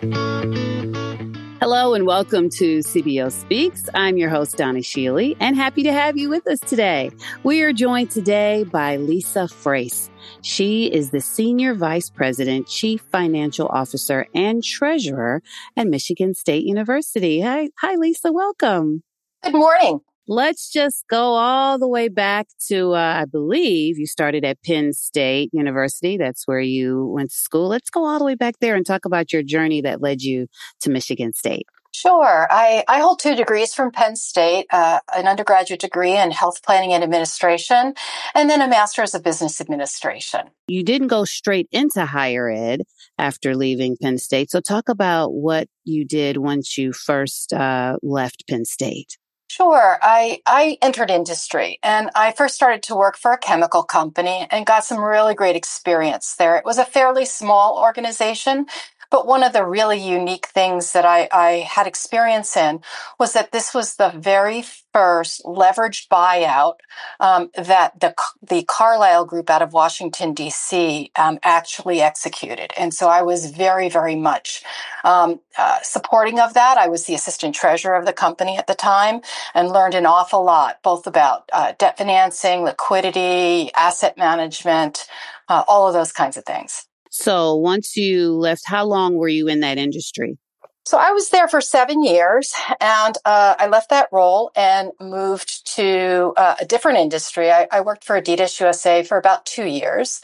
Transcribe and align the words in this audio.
Hello 0.00 1.92
and 1.92 2.06
welcome 2.06 2.48
to 2.48 2.78
CBO 2.78 3.30
Speaks. 3.30 3.86
I'm 3.92 4.16
your 4.16 4.30
host, 4.30 4.56
Donna 4.56 4.78
Schiele, 4.78 5.36
and 5.40 5.54
happy 5.54 5.82
to 5.82 5.92
have 5.92 6.16
you 6.16 6.30
with 6.30 6.46
us 6.46 6.58
today. 6.58 7.10
We 7.42 7.60
are 7.60 7.74
joined 7.74 8.10
today 8.10 8.64
by 8.64 8.96
Lisa 8.96 9.46
Frace. 9.46 10.08
She 10.40 10.86
is 10.86 11.10
the 11.10 11.20
Senior 11.20 11.74
Vice 11.74 12.08
President, 12.08 12.66
Chief 12.66 13.02
Financial 13.12 13.68
Officer, 13.68 14.26
and 14.34 14.64
Treasurer 14.64 15.42
at 15.76 15.86
Michigan 15.86 16.32
State 16.32 16.64
University. 16.64 17.42
Hi, 17.42 17.68
hi 17.78 17.96
Lisa, 17.96 18.32
welcome. 18.32 19.02
Good 19.42 19.52
morning. 19.52 20.00
Let's 20.28 20.70
just 20.70 21.04
go 21.08 21.34
all 21.34 21.78
the 21.78 21.88
way 21.88 22.08
back 22.08 22.46
to, 22.68 22.92
uh, 22.92 23.22
I 23.22 23.24
believe 23.24 23.98
you 23.98 24.06
started 24.06 24.44
at 24.44 24.62
Penn 24.62 24.92
State 24.92 25.50
University. 25.52 26.16
That's 26.16 26.46
where 26.46 26.60
you 26.60 27.06
went 27.06 27.30
to 27.30 27.36
school. 27.36 27.68
Let's 27.68 27.90
go 27.90 28.04
all 28.04 28.18
the 28.18 28.24
way 28.24 28.36
back 28.36 28.54
there 28.60 28.76
and 28.76 28.86
talk 28.86 29.04
about 29.04 29.32
your 29.32 29.42
journey 29.42 29.80
that 29.82 30.00
led 30.00 30.22
you 30.22 30.46
to 30.82 30.90
Michigan 30.90 31.32
State. 31.32 31.66
Sure. 31.92 32.46
I, 32.50 32.84
I 32.88 33.00
hold 33.00 33.18
two 33.18 33.34
degrees 33.34 33.74
from 33.74 33.90
Penn 33.90 34.14
State, 34.14 34.66
uh, 34.70 35.00
an 35.14 35.26
undergraduate 35.26 35.80
degree 35.80 36.16
in 36.16 36.30
health 36.30 36.62
planning 36.62 36.92
and 36.92 37.02
administration, 37.02 37.94
and 38.34 38.48
then 38.48 38.62
a 38.62 38.68
master's 38.68 39.14
of 39.14 39.24
business 39.24 39.60
administration. 39.60 40.42
You 40.68 40.84
didn't 40.84 41.08
go 41.08 41.24
straight 41.24 41.68
into 41.72 42.06
higher 42.06 42.48
ed 42.48 42.82
after 43.18 43.56
leaving 43.56 43.96
Penn 44.00 44.18
State. 44.18 44.50
So 44.50 44.60
talk 44.60 44.88
about 44.88 45.32
what 45.32 45.66
you 45.84 46.04
did 46.04 46.36
once 46.36 46.78
you 46.78 46.92
first 46.92 47.52
uh, 47.52 47.96
left 48.02 48.44
Penn 48.48 48.64
State. 48.64 49.18
Sure. 49.50 49.98
I, 50.00 50.42
I 50.46 50.78
entered 50.80 51.10
industry 51.10 51.80
and 51.82 52.08
I 52.14 52.30
first 52.30 52.54
started 52.54 52.84
to 52.84 52.94
work 52.94 53.16
for 53.16 53.32
a 53.32 53.36
chemical 53.36 53.82
company 53.82 54.46
and 54.48 54.64
got 54.64 54.84
some 54.84 55.02
really 55.02 55.34
great 55.34 55.56
experience 55.56 56.36
there. 56.36 56.54
It 56.54 56.64
was 56.64 56.78
a 56.78 56.84
fairly 56.84 57.24
small 57.24 57.76
organization, 57.76 58.66
but 59.10 59.26
one 59.26 59.42
of 59.42 59.52
the 59.52 59.66
really 59.66 59.98
unique 59.98 60.46
things 60.46 60.92
that 60.92 61.04
I, 61.04 61.28
I 61.32 61.50
had 61.68 61.86
experience 61.86 62.56
in 62.56 62.80
was 63.18 63.32
that 63.34 63.52
this 63.52 63.74
was 63.74 63.96
the 63.96 64.10
very 64.10 64.64
first 64.92 65.44
leveraged 65.44 66.08
buyout 66.08 66.76
um, 67.20 67.50
that 67.56 68.00
the 68.00 68.14
the 68.42 68.64
Carlyle 68.64 69.24
Group 69.24 69.50
out 69.50 69.62
of 69.62 69.72
Washington 69.72 70.34
D.C. 70.34 71.10
Um, 71.16 71.38
actually 71.42 72.00
executed, 72.00 72.72
and 72.76 72.94
so 72.94 73.08
I 73.08 73.22
was 73.22 73.50
very 73.50 73.88
very 73.88 74.16
much 74.16 74.62
um, 75.04 75.40
uh, 75.58 75.78
supporting 75.82 76.40
of 76.40 76.54
that. 76.54 76.78
I 76.78 76.88
was 76.88 77.04
the 77.04 77.14
assistant 77.14 77.54
treasurer 77.54 77.96
of 77.96 78.06
the 78.06 78.12
company 78.12 78.56
at 78.56 78.66
the 78.66 78.74
time, 78.74 79.20
and 79.54 79.70
learned 79.70 79.94
an 79.94 80.06
awful 80.06 80.44
lot 80.44 80.82
both 80.82 81.06
about 81.06 81.48
uh, 81.52 81.72
debt 81.78 81.98
financing, 81.98 82.62
liquidity, 82.64 83.72
asset 83.74 84.16
management, 84.18 85.06
uh, 85.48 85.64
all 85.68 85.86
of 85.88 85.94
those 85.94 86.12
kinds 86.12 86.36
of 86.36 86.44
things. 86.44 86.86
So 87.10 87.56
once 87.56 87.96
you 87.96 88.32
left, 88.32 88.62
how 88.66 88.86
long 88.86 89.16
were 89.16 89.28
you 89.28 89.48
in 89.48 89.60
that 89.60 89.78
industry? 89.78 90.38
So 90.86 90.96
I 90.96 91.12
was 91.12 91.28
there 91.30 91.46
for 91.46 91.60
seven 91.60 92.02
years 92.02 92.54
and 92.80 93.16
uh, 93.24 93.54
I 93.58 93.66
left 93.66 93.90
that 93.90 94.08
role 94.10 94.50
and 94.56 94.92
moved 95.00 95.74
to 95.76 96.32
uh, 96.36 96.56
a 96.60 96.64
different 96.64 96.98
industry. 96.98 97.50
I, 97.50 97.68
I, 97.70 97.82
worked 97.82 98.02
for 98.02 98.20
Adidas 98.20 98.58
USA 98.60 99.02
for 99.02 99.18
about 99.18 99.44
two 99.44 99.66
years 99.66 100.20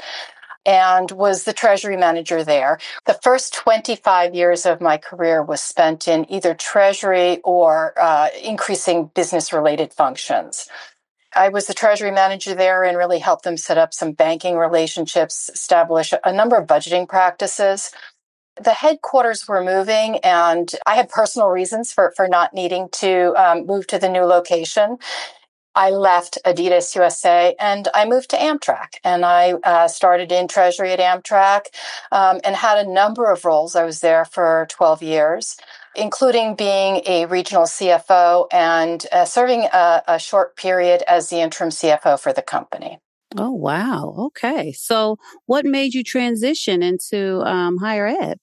and 0.64 1.10
was 1.12 1.44
the 1.44 1.52
treasury 1.52 1.96
manager 1.96 2.42
there. 2.42 2.78
The 3.04 3.14
first 3.22 3.54
25 3.54 4.34
years 4.34 4.66
of 4.66 4.80
my 4.80 4.96
career 4.96 5.42
was 5.42 5.60
spent 5.60 6.08
in 6.08 6.30
either 6.32 6.54
treasury 6.54 7.40
or 7.44 7.94
uh, 8.00 8.28
increasing 8.42 9.10
business 9.14 9.52
related 9.52 9.92
functions. 9.92 10.68
I 11.36 11.50
was 11.50 11.66
the 11.66 11.74
treasury 11.74 12.10
manager 12.10 12.54
there 12.54 12.82
and 12.82 12.96
really 12.96 13.18
helped 13.18 13.44
them 13.44 13.58
set 13.58 13.78
up 13.78 13.92
some 13.92 14.12
banking 14.12 14.56
relationships, 14.56 15.50
establish 15.52 16.14
a 16.24 16.32
number 16.32 16.56
of 16.56 16.66
budgeting 16.66 17.08
practices. 17.08 17.92
The 18.62 18.72
headquarters 18.72 19.46
were 19.46 19.62
moving, 19.62 20.16
and 20.18 20.70
I 20.86 20.96
had 20.96 21.10
personal 21.10 21.48
reasons 21.48 21.92
for, 21.92 22.12
for 22.16 22.26
not 22.26 22.54
needing 22.54 22.88
to 22.92 23.34
um, 23.36 23.66
move 23.66 23.86
to 23.88 23.98
the 23.98 24.08
new 24.08 24.22
location. 24.22 24.96
I 25.76 25.90
left 25.90 26.38
Adidas 26.46 26.94
USA 26.94 27.54
and 27.60 27.86
I 27.94 28.06
moved 28.06 28.30
to 28.30 28.36
Amtrak. 28.38 28.94
And 29.04 29.26
I 29.26 29.52
uh, 29.62 29.88
started 29.88 30.32
in 30.32 30.48
Treasury 30.48 30.90
at 30.92 30.98
Amtrak 30.98 31.66
um, 32.10 32.40
and 32.44 32.56
had 32.56 32.78
a 32.78 32.90
number 32.90 33.30
of 33.30 33.44
roles. 33.44 33.76
I 33.76 33.84
was 33.84 34.00
there 34.00 34.24
for 34.24 34.66
12 34.70 35.02
years 35.02 35.56
including 35.96 36.54
being 36.54 37.02
a 37.06 37.26
regional 37.26 37.64
CFO 37.64 38.46
and 38.52 39.04
uh, 39.12 39.24
serving 39.24 39.68
a, 39.72 40.02
a 40.06 40.18
short 40.18 40.56
period 40.56 41.02
as 41.08 41.30
the 41.30 41.40
interim 41.40 41.70
CFO 41.70 42.18
for 42.18 42.32
the 42.32 42.42
company. 42.42 42.98
Oh, 43.36 43.52
wow. 43.52 44.14
Okay. 44.18 44.72
So, 44.72 45.18
what 45.46 45.64
made 45.64 45.94
you 45.94 46.04
transition 46.04 46.82
into 46.82 47.42
um, 47.42 47.78
higher 47.78 48.06
ed? 48.06 48.38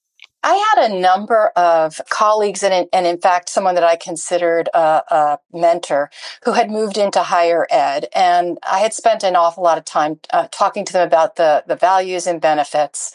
I 0.46 0.76
had 0.76 0.92
a 0.92 1.00
number 1.00 1.48
of 1.56 2.02
colleagues 2.10 2.64
and, 2.64 2.88
and 2.92 3.08
in 3.08 3.18
fact, 3.18 3.48
someone 3.48 3.76
that 3.76 3.84
I 3.86 3.96
considered 3.96 4.68
a, 4.74 5.02
a, 5.10 5.40
mentor 5.54 6.12
who 6.44 6.52
had 6.52 6.70
moved 6.70 6.98
into 6.98 7.24
higher 7.24 7.66
ed. 7.72 8.08
And 8.14 8.58
I 8.70 8.80
had 8.80 8.94
spent 8.94 9.24
an 9.24 9.38
awful 9.38 9.64
lot 9.64 9.78
of 9.78 9.86
time 9.86 10.20
uh, 10.34 10.50
talking 10.52 10.84
to 10.84 10.94
them 10.94 11.08
about 11.08 11.38
the, 11.38 11.64
the 11.66 11.78
values 11.78 12.28
and 12.28 12.42
benefits 12.42 13.14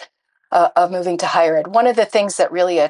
uh, 0.50 0.70
of 0.74 0.90
moving 0.90 1.18
to 1.18 1.26
higher 1.26 1.58
ed. 1.58 1.66
One 1.66 1.86
of 1.86 1.96
the 1.96 2.06
things 2.06 2.38
that 2.38 2.50
really 2.50 2.80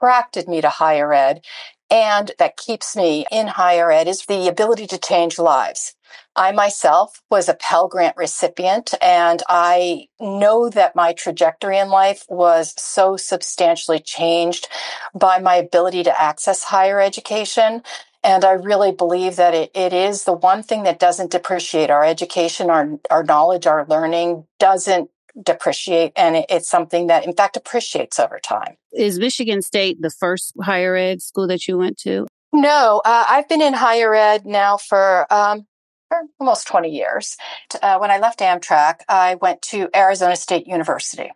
attracted 0.00 0.48
me 0.48 0.60
to 0.60 0.68
higher 0.68 1.12
ed 1.12 1.42
and 1.90 2.30
that 2.38 2.56
keeps 2.56 2.94
me 2.96 3.26
in 3.32 3.48
higher 3.48 3.90
ed 3.90 4.06
is 4.06 4.24
the 4.26 4.48
ability 4.48 4.86
to 4.86 4.98
change 4.98 5.38
lives. 5.38 5.94
I 6.36 6.52
myself 6.52 7.20
was 7.30 7.48
a 7.48 7.54
Pell 7.54 7.88
Grant 7.88 8.16
recipient, 8.16 8.94
and 9.02 9.42
I 9.48 10.06
know 10.20 10.68
that 10.70 10.94
my 10.94 11.12
trajectory 11.12 11.78
in 11.78 11.88
life 11.88 12.24
was 12.28 12.74
so 12.80 13.16
substantially 13.16 13.98
changed 13.98 14.68
by 15.14 15.40
my 15.40 15.56
ability 15.56 16.04
to 16.04 16.22
access 16.22 16.62
higher 16.64 17.00
education. 17.00 17.82
And 18.22 18.44
I 18.44 18.52
really 18.52 18.92
believe 18.92 19.36
that 19.36 19.54
it, 19.54 19.70
it 19.74 19.92
is 19.92 20.24
the 20.24 20.32
one 20.32 20.62
thing 20.62 20.84
that 20.84 21.00
doesn't 21.00 21.32
depreciate 21.32 21.90
our 21.90 22.04
education, 22.04 22.70
our, 22.70 22.88
our 23.10 23.24
knowledge, 23.24 23.66
our 23.66 23.84
learning 23.86 24.46
doesn't 24.58 25.10
depreciate 25.42 26.12
and 26.16 26.44
it's 26.48 26.68
something 26.68 27.08
that 27.08 27.24
in 27.24 27.32
fact 27.34 27.56
appreciates 27.56 28.18
over 28.18 28.38
time. 28.38 28.76
Is 28.92 29.18
Michigan 29.18 29.62
State 29.62 30.00
the 30.00 30.10
first 30.10 30.52
higher 30.60 30.96
ed 30.96 31.22
school 31.22 31.46
that 31.48 31.66
you 31.68 31.78
went 31.78 31.98
to? 31.98 32.26
No, 32.52 33.00
uh, 33.04 33.24
I've 33.28 33.48
been 33.48 33.62
in 33.62 33.74
higher 33.74 34.14
ed 34.14 34.44
now 34.44 34.76
for, 34.76 35.32
um, 35.32 35.66
for 36.08 36.22
almost 36.40 36.66
20 36.66 36.90
years. 36.90 37.36
Uh, 37.80 37.98
when 37.98 38.10
I 38.10 38.18
left 38.18 38.40
Amtrak, 38.40 39.00
I 39.08 39.36
went 39.36 39.62
to 39.62 39.88
Arizona 39.94 40.34
State 40.34 40.66
University. 40.66 41.30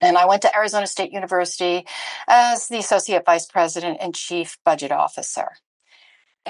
And 0.00 0.16
I 0.16 0.24
went 0.24 0.42
to 0.42 0.56
Arizona 0.56 0.86
State 0.86 1.12
University 1.12 1.86
as 2.26 2.68
the 2.68 2.78
Associate 2.78 3.22
Vice 3.26 3.46
President 3.46 3.98
and 4.00 4.14
Chief 4.14 4.56
Budget 4.64 4.92
Officer 4.92 5.50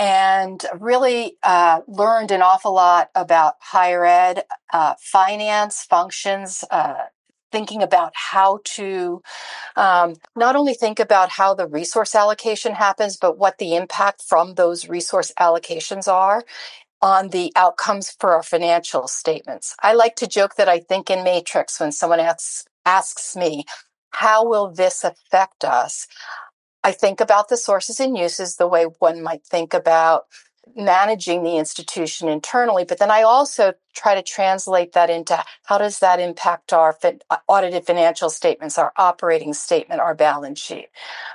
and 0.00 0.65
really 0.81 1.37
uh, 1.44 1.83
learned 1.87 2.33
an 2.33 2.43
awful 2.43 2.75
lot 2.75 3.11
about 3.15 3.56
higher 3.61 4.06
ed, 4.06 4.44
uh, 4.72 4.94
finance, 5.00 5.84
functions, 5.84 6.65
uh, 6.72 7.05
thinking 7.53 7.83
about 7.84 8.12
how 8.16 8.60
to 8.65 9.22
um, 9.77 10.16
not 10.37 10.56
only 10.56 10.75
think 10.75 11.00
about 11.00 11.31
how 11.31 11.55
the 11.55 11.66
resource 11.69 12.15
allocation 12.15 12.75
happens, 12.75 13.16
but 13.16 13.39
what 13.39 13.59
the 13.59 13.77
impact 13.77 14.22
from 14.22 14.55
those 14.55 14.89
resource 14.89 15.33
allocations 15.41 16.09
are 16.12 16.44
on 17.03 17.28
the 17.28 17.53
outcomes 17.56 18.10
for 18.21 18.34
our 18.34 18.43
financial 18.43 19.09
statements. 19.09 19.77
I 19.83 19.94
like 19.94 20.16
to 20.16 20.27
joke 20.27 20.56
that 20.56 20.69
I 20.69 20.81
think 20.81 21.10
in 21.10 21.25
matrix 21.25 21.81
when 21.81 21.93
someone 21.93 22.21
asks, 22.21 22.65
asks 22.87 23.37
me, 23.37 23.65
how 24.10 24.47
will 24.49 24.71
this 24.71 25.05
affect 25.05 25.65
us? 25.65 26.06
I 26.83 26.93
think 26.93 27.21
about 27.21 27.49
the 27.49 27.57
sources 27.57 28.01
and 28.01 28.17
uses 28.17 28.57
the 28.57 28.69
way 28.69 28.85
one 28.85 29.23
might 29.23 29.45
think 29.45 29.75
about 29.75 30.25
managing 30.77 31.43
the 31.43 31.57
institution 31.57 32.29
internally, 32.29 32.85
but 32.85 32.99
then 32.99 33.11
I 33.11 33.23
also 33.23 33.73
try 33.95 34.15
to 34.15 34.23
translate 34.23 34.93
that 34.93 35.11
into 35.11 35.43
how 35.65 35.79
does 35.79 35.99
that 35.99 36.21
impact 36.21 36.73
our 36.73 36.97
uh, 37.03 37.37
audited 37.49 37.85
financial 37.87 38.31
statements, 38.31 38.79
our 38.79 38.93
operating 38.97 39.53
statement, 39.53 40.01
our 40.01 40.15
balance 40.15 40.61
sheet. 40.61 40.89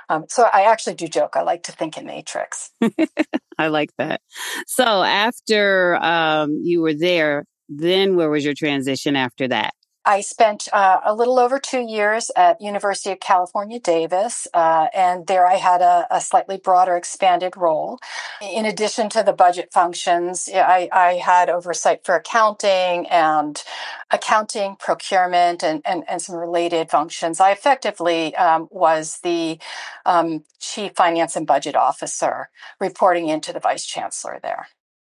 Um, 0.08 0.24
so 0.28 0.48
I 0.52 0.62
actually 0.62 0.94
do 0.94 1.06
joke. 1.06 1.36
I 1.36 1.42
like 1.42 1.64
to 1.64 1.72
think 1.72 1.98
in 1.98 2.06
matrix. 2.06 2.70
I 3.58 3.68
like 3.68 3.90
that. 3.98 4.20
So 4.66 4.84
after 4.84 5.96
um, 5.96 6.60
you 6.62 6.80
were 6.80 6.94
there, 6.94 7.44
then 7.68 8.16
where 8.16 8.30
was 8.30 8.44
your 8.44 8.54
transition 8.54 9.16
after 9.16 9.48
that? 9.48 9.74
I 10.06 10.20
spent 10.20 10.68
uh, 10.72 11.00
a 11.04 11.12
little 11.12 11.40
over 11.40 11.58
two 11.58 11.80
years 11.80 12.30
at 12.36 12.60
University 12.60 13.10
of 13.10 13.18
California, 13.18 13.80
Davis, 13.80 14.46
uh, 14.54 14.86
and 14.94 15.26
there 15.26 15.44
I 15.44 15.56
had 15.56 15.82
a, 15.82 16.06
a, 16.12 16.20
slightly 16.20 16.58
broader, 16.58 16.96
expanded 16.96 17.56
role. 17.56 17.98
In 18.40 18.64
addition 18.64 19.08
to 19.10 19.24
the 19.24 19.32
budget 19.32 19.72
functions, 19.72 20.48
I, 20.54 20.88
I 20.92 21.14
had 21.14 21.50
oversight 21.50 22.04
for 22.04 22.14
accounting 22.14 23.08
and 23.08 23.60
accounting, 24.12 24.76
procurement, 24.76 25.64
and, 25.64 25.82
and, 25.84 26.04
and 26.08 26.22
some 26.22 26.36
related 26.36 26.88
functions. 26.88 27.40
I 27.40 27.50
effectively 27.50 28.34
um, 28.36 28.68
was 28.70 29.18
the 29.24 29.58
um, 30.04 30.44
chief 30.60 30.92
finance 30.94 31.34
and 31.34 31.48
budget 31.48 31.74
officer, 31.74 32.48
reporting 32.80 33.28
into 33.28 33.52
the 33.52 33.60
vice 33.60 33.84
chancellor 33.84 34.38
there. 34.40 34.68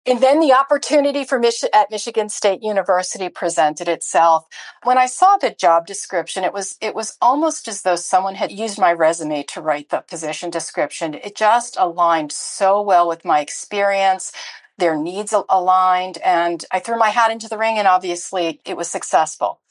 And 0.06 0.22
then 0.22 0.42
the 0.42 0.54
opportunity 0.54 1.26
for 1.26 1.40
Mich- 1.40 1.66
at 1.74 1.92
Michigan 1.92 2.30
State 2.30 2.64
University 2.64 3.30
presented 3.30 3.88
itself. 3.88 4.46
When 4.84 4.98
I 5.00 5.08
saw 5.08 5.38
the 5.38 5.52
job 5.52 5.88
description, 5.88 6.44
it 6.44 6.54
was 6.54 6.78
it 6.82 6.96
was 6.96 7.18
almost 7.22 7.70
as 7.70 7.84
though 7.84 7.96
someone 7.98 8.36
had 8.36 8.52
used 8.52 8.80
my 8.80 8.94
resume 8.94 9.44
to 9.46 9.62
write 9.62 9.90
the 9.90 10.02
position 10.02 10.50
description. 10.52 11.16
It 11.16 11.36
just 11.38 11.78
aligned 11.80 12.34
so 12.34 12.82
well 12.82 13.08
with 13.08 13.26
my 13.26 13.42
experience. 13.42 14.34
Their 14.78 14.98
needs 14.98 15.34
aligned, 15.50 16.20
and 16.20 16.66
I 16.72 16.80
threw 16.80 16.98
my 17.00 17.10
hat 17.12 17.32
into 17.32 17.50
the 17.50 17.58
ring, 17.60 17.78
and 17.80 17.88
obviously 17.88 18.62
it 18.66 18.78
was 18.78 18.90
successful. 18.90 19.62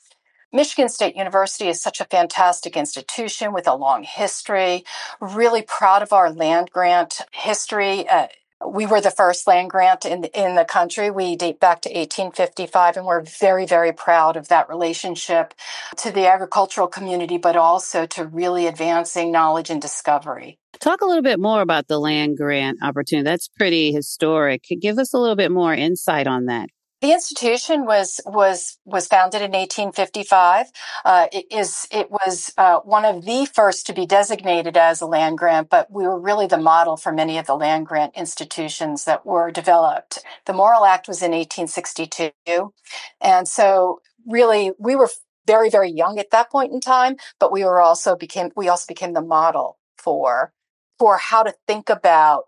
Michigan 0.52 0.90
State 0.90 1.16
University 1.16 1.68
is 1.68 1.80
such 1.82 2.00
a 2.00 2.06
fantastic 2.06 2.76
institution 2.76 3.54
with 3.54 3.68
a 3.68 3.76
long 3.76 4.02
history. 4.04 4.84
Really 5.20 5.62
proud 5.62 6.02
of 6.02 6.12
our 6.12 6.32
land 6.32 6.72
grant 6.72 7.20
history. 7.32 8.08
Uh, 8.08 8.28
we 8.66 8.86
were 8.86 9.00
the 9.00 9.10
first 9.10 9.46
land 9.46 9.70
grant 9.70 10.04
in 10.04 10.22
the, 10.22 10.40
in 10.40 10.54
the 10.54 10.64
country. 10.64 11.10
We 11.10 11.36
date 11.36 11.60
back 11.60 11.80
to 11.82 11.88
1855, 11.88 12.98
and 12.98 13.06
we're 13.06 13.22
very, 13.22 13.66
very 13.66 13.92
proud 13.92 14.36
of 14.36 14.48
that 14.48 14.68
relationship 14.68 15.54
to 15.98 16.10
the 16.10 16.26
agricultural 16.26 16.88
community, 16.88 17.38
but 17.38 17.56
also 17.56 18.06
to 18.06 18.26
really 18.26 18.66
advancing 18.66 19.32
knowledge 19.32 19.70
and 19.70 19.80
discovery. 19.80 20.58
Talk 20.78 21.00
a 21.00 21.06
little 21.06 21.22
bit 21.22 21.40
more 21.40 21.62
about 21.62 21.88
the 21.88 21.98
land 21.98 22.36
grant 22.36 22.78
opportunity. 22.82 23.24
That's 23.24 23.48
pretty 23.48 23.92
historic. 23.92 24.64
Give 24.80 24.98
us 24.98 25.12
a 25.14 25.18
little 25.18 25.36
bit 25.36 25.50
more 25.50 25.74
insight 25.74 26.26
on 26.26 26.46
that. 26.46 26.68
The 27.00 27.12
institution 27.12 27.86
was 27.86 28.20
was 28.26 28.76
was 28.84 29.06
founded 29.06 29.40
in 29.40 29.52
1855. 29.52 30.66
Uh, 31.02 31.28
it 31.32 31.46
is 31.50 31.88
it 31.90 32.10
was 32.10 32.52
uh, 32.58 32.80
one 32.80 33.06
of 33.06 33.24
the 33.24 33.46
first 33.46 33.86
to 33.86 33.94
be 33.94 34.04
designated 34.04 34.76
as 34.76 35.00
a 35.00 35.06
land 35.06 35.38
grant, 35.38 35.70
but 35.70 35.90
we 35.90 36.04
were 36.04 36.20
really 36.20 36.46
the 36.46 36.58
model 36.58 36.98
for 36.98 37.10
many 37.10 37.38
of 37.38 37.46
the 37.46 37.54
land 37.56 37.86
grant 37.86 38.14
institutions 38.16 39.04
that 39.04 39.24
were 39.24 39.50
developed. 39.50 40.18
The 40.44 40.52
Morrill 40.52 40.84
Act 40.84 41.08
was 41.08 41.22
in 41.22 41.30
1862, 41.30 42.74
and 43.22 43.48
so 43.48 44.02
really 44.26 44.72
we 44.78 44.94
were 44.94 45.08
very 45.46 45.70
very 45.70 45.90
young 45.90 46.18
at 46.18 46.30
that 46.32 46.50
point 46.50 46.70
in 46.70 46.80
time, 46.80 47.16
but 47.38 47.50
we 47.50 47.64
were 47.64 47.80
also 47.80 48.14
became 48.14 48.50
we 48.56 48.68
also 48.68 48.84
became 48.86 49.14
the 49.14 49.22
model 49.22 49.78
for 49.96 50.52
for 50.98 51.16
how 51.16 51.42
to 51.42 51.54
think 51.66 51.88
about 51.88 52.44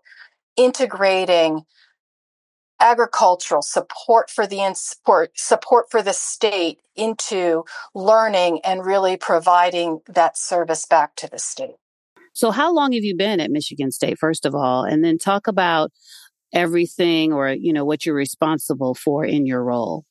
integrating 0.55 1.65
agricultural 2.83 3.61
support 3.61 4.29
for 4.29 4.45
the 4.45 4.73
support 4.75 5.31
support 5.35 5.89
for 5.89 6.03
the 6.03 6.13
state 6.13 6.79
into 6.95 7.63
learning 7.95 8.59
and 8.63 8.85
really 8.85 9.17
providing 9.17 10.01
that 10.07 10.37
service 10.37 10.85
back 10.85 11.15
to 11.15 11.27
the 11.27 11.39
state. 11.39 11.77
So 12.33 12.51
how 12.51 12.73
long 12.73 12.91
have 12.91 13.03
you 13.03 13.15
been 13.15 13.39
at 13.39 13.51
Michigan 13.51 13.91
State 13.91 14.19
first 14.19 14.45
of 14.45 14.53
all 14.53 14.83
and 14.83 15.03
then 15.03 15.17
talk 15.17 15.47
about 15.47 15.91
everything 16.51 17.31
or 17.31 17.49
you 17.49 17.71
know 17.71 17.85
what 17.85 18.05
you're 18.05 18.15
responsible 18.15 18.93
for 18.93 19.25
in 19.25 19.45
your 19.45 19.63
role? 19.63 20.03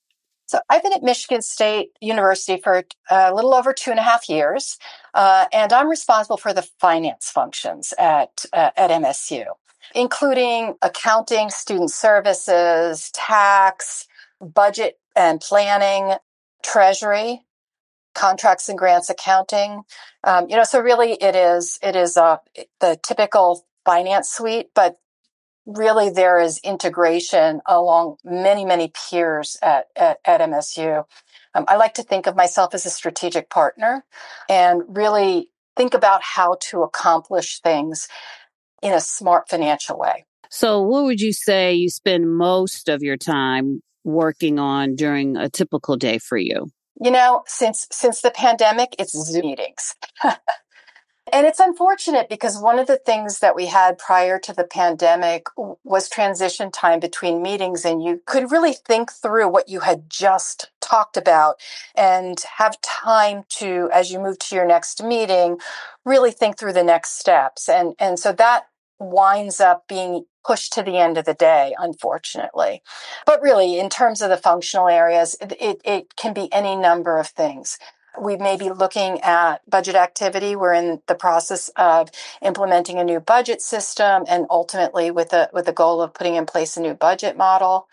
So 0.47 0.59
I've 0.69 0.83
been 0.83 0.93
at 0.93 1.03
Michigan 1.03 1.43
State 1.43 1.91
University 2.01 2.61
for 2.61 2.85
a 3.11 3.35
little 3.35 3.55
over 3.55 3.73
two 3.73 3.91
and 3.91 4.01
a 4.01 4.03
half 4.03 4.29
years, 4.29 4.77
uh, 5.15 5.47
and 5.53 5.73
I'm 5.73 5.89
responsible 5.89 6.37
for 6.37 6.53
the 6.53 6.63
finance 6.79 7.31
functions 7.31 7.95
at 7.99 8.45
uh, 8.53 8.71
at 8.77 8.91
MSU 8.91 9.45
including 9.95 10.75
accounting, 10.83 11.51
student 11.51 11.91
services, 11.91 13.11
tax, 13.13 14.07
budget 14.41 14.99
and 15.15 15.41
planning, 15.41 16.17
treasury, 16.63 17.43
contracts 18.15 18.69
and 18.69 18.79
grants 18.79 19.11
accounting. 19.11 19.83
Um, 20.25 20.49
you 20.49 20.57
know, 20.57 20.65
so 20.65 20.81
really 20.81 21.13
it 21.13 21.35
is, 21.35 21.79
it 21.83 21.97
is 21.97 22.17
uh, 22.17 22.39
the 22.81 22.99
typical 23.03 23.65
finance 23.85 24.31
suite, 24.31 24.71
but 24.75 24.99
really 25.67 26.11
there 26.11 26.41
is 26.41 26.61
integration 26.65 27.61
along 27.67 28.17
many, 28.25 28.65
many 28.65 28.93
peers 29.11 29.57
at, 29.63 29.87
at, 29.97 30.19
at 30.25 30.41
MSU. 30.41 31.05
Um, 31.55 31.65
I 31.69 31.77
like 31.77 31.95
to 31.95 32.03
think 32.03 32.27
of 32.27 32.37
myself 32.37 32.75
as 32.75 32.87
a 32.87 32.91
strategic 32.91 33.49
partner 33.49 34.05
and 34.49 34.83
really 34.89 35.51
think 35.77 35.95
about 35.95 36.23
how 36.23 36.57
to 36.61 36.83
accomplish 36.83 37.61
things 37.61 38.09
in 38.83 38.93
a 38.93 39.01
smart 39.01 39.49
financial 39.49 39.99
way. 39.99 40.25
So, 40.51 40.83
what 40.83 41.05
would 41.05 41.21
you 41.21 41.33
say 41.33 41.73
you 41.73 41.89
spend 41.89 42.31
most 42.31 42.89
of 42.89 43.03
your 43.03 43.17
time 43.17 43.81
working 44.05 44.59
on 44.59 44.97
during 44.97 45.37
a 45.37 45.49
typical 45.49 45.97
day 45.97 46.19
for 46.19 46.37
you? 46.37 46.71
You 47.01 47.11
know, 47.11 47.43
since 47.47 47.87
since 47.91 48.21
the 48.21 48.31
pandemic, 48.31 48.95
it's 48.99 49.13
Zoom 49.13 49.47
meetings. 49.47 49.95
And 51.33 51.47
it's 51.47 51.61
unfortunate 51.61 52.29
because 52.29 52.59
one 52.59 52.79
of 52.79 52.87
the 52.87 52.99
things 52.99 53.39
that 53.39 53.57
we 53.57 53.67
had 53.67 53.97
prior 53.97 54.39
to 54.41 54.53
the 54.53 54.65
pandemic 54.65 55.47
was 55.57 56.09
transition 56.09 56.71
time 56.71 57.01
between 57.01 57.41
meetings, 57.43 57.87
and 57.87 58.03
you 58.03 58.21
could 58.27 58.53
really 58.53 58.75
think 58.75 59.11
through 59.11 59.49
what 59.49 59.69
you 59.69 59.81
had 59.81 60.11
just 60.11 60.71
talked 60.81 61.17
about 61.17 61.61
and 61.95 62.39
have 62.59 62.81
time 62.83 63.45
to, 63.49 63.89
as 63.95 64.11
you 64.11 64.19
move 64.19 64.39
to 64.41 64.55
your 64.55 64.67
next 64.67 65.03
meeting, 65.03 65.59
really 66.05 66.33
think 66.33 66.59
through 66.59 66.75
the 66.75 66.85
next 66.85 67.19
steps. 67.19 67.67
And, 67.67 67.95
and 67.99 68.19
so 68.19 68.33
that 68.33 68.67
winds 69.11 69.61
up 69.61 69.89
being 69.89 70.25
pushed 70.45 70.73
to 70.73 70.83
the 70.83 70.99
end 70.99 71.19
of 71.19 71.25
the 71.25 71.35
day, 71.35 71.75
unfortunately. 71.79 72.83
But 73.27 73.41
really, 73.43 73.79
in 73.79 73.89
terms 73.89 74.21
of 74.23 74.31
the 74.31 74.37
functional 74.37 74.89
areas, 74.89 75.37
it, 75.41 75.81
it 75.85 76.17
can 76.17 76.35
be 76.35 76.53
any 76.53 76.77
number 76.77 77.19
of 77.19 77.29
things. 77.29 77.79
We 78.21 78.37
may 78.37 78.57
be 78.57 78.69
looking 78.69 79.21
at 79.23 79.69
budget 79.71 79.95
activity. 79.95 80.55
We're 80.55 80.75
in 80.75 81.01
the 81.07 81.15
process 81.15 81.71
of 81.77 82.11
implementing 82.43 82.99
a 82.99 83.05
new 83.05 83.21
budget 83.21 83.63
system 83.63 84.25
and 84.29 84.47
ultimately 84.51 85.11
with 85.11 85.31
the, 85.31 85.49
with 85.53 85.65
the 85.67 85.73
goal 85.73 86.03
of 86.03 86.13
putting 86.13 86.35
in 86.35 86.45
place 86.45 86.77
a 86.77 86.83
new 86.83 86.95
budget 86.95 87.37
model. 87.37 87.89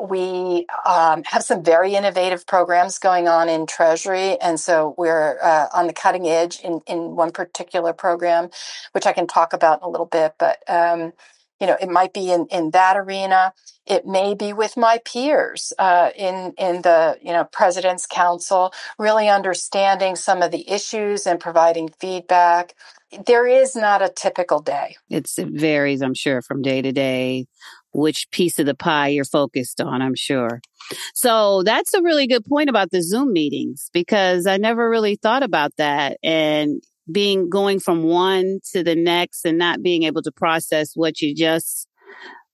We 0.00 0.66
um, 0.86 1.22
have 1.24 1.42
some 1.42 1.62
very 1.62 1.94
innovative 1.94 2.46
programs 2.46 2.98
going 2.98 3.28
on 3.28 3.48
in 3.48 3.66
Treasury, 3.66 4.38
and 4.40 4.58
so 4.58 4.94
we're 4.96 5.38
uh, 5.42 5.66
on 5.72 5.86
the 5.86 5.92
cutting 5.92 6.28
edge 6.28 6.60
in, 6.60 6.80
in 6.86 7.16
one 7.16 7.30
particular 7.30 7.92
program, 7.92 8.50
which 8.92 9.06
I 9.06 9.12
can 9.12 9.26
talk 9.26 9.52
about 9.52 9.80
in 9.80 9.84
a 9.84 9.88
little 9.88 10.06
bit. 10.06 10.34
But 10.38 10.58
um, 10.68 11.12
you 11.60 11.66
know, 11.66 11.76
it 11.80 11.88
might 11.88 12.12
be 12.12 12.30
in, 12.30 12.46
in 12.50 12.70
that 12.70 12.96
arena. 12.96 13.52
It 13.86 14.06
may 14.06 14.34
be 14.34 14.52
with 14.52 14.76
my 14.76 15.00
peers 15.04 15.72
uh, 15.78 16.10
in 16.16 16.54
in 16.58 16.82
the 16.82 17.18
you 17.22 17.32
know 17.32 17.44
President's 17.44 18.06
Council, 18.06 18.72
really 18.98 19.28
understanding 19.28 20.16
some 20.16 20.42
of 20.42 20.50
the 20.50 20.68
issues 20.70 21.26
and 21.26 21.40
providing 21.40 21.88
feedback 22.00 22.74
there 23.26 23.46
is 23.46 23.74
not 23.74 24.02
a 24.02 24.08
typical 24.08 24.60
day. 24.60 24.96
It's, 25.08 25.38
it 25.38 25.48
varies, 25.48 26.02
I'm 26.02 26.14
sure, 26.14 26.42
from 26.42 26.62
day 26.62 26.82
to 26.82 26.92
day, 26.92 27.46
which 27.92 28.30
piece 28.30 28.58
of 28.58 28.66
the 28.66 28.74
pie 28.74 29.08
you're 29.08 29.24
focused 29.24 29.80
on, 29.80 30.02
I'm 30.02 30.14
sure. 30.14 30.60
So 31.14 31.62
that's 31.62 31.94
a 31.94 32.02
really 32.02 32.26
good 32.26 32.44
point 32.44 32.68
about 32.68 32.90
the 32.90 33.02
Zoom 33.02 33.32
meetings 33.32 33.90
because 33.92 34.46
I 34.46 34.56
never 34.56 34.88
really 34.88 35.16
thought 35.16 35.42
about 35.42 35.72
that. 35.76 36.18
And 36.22 36.82
being 37.10 37.48
going 37.48 37.80
from 37.80 38.02
one 38.02 38.60
to 38.72 38.82
the 38.82 38.94
next 38.94 39.44
and 39.44 39.58
not 39.58 39.82
being 39.82 40.02
able 40.02 40.22
to 40.22 40.32
process 40.32 40.92
what 40.94 41.20
you 41.20 41.34
just 41.34 41.88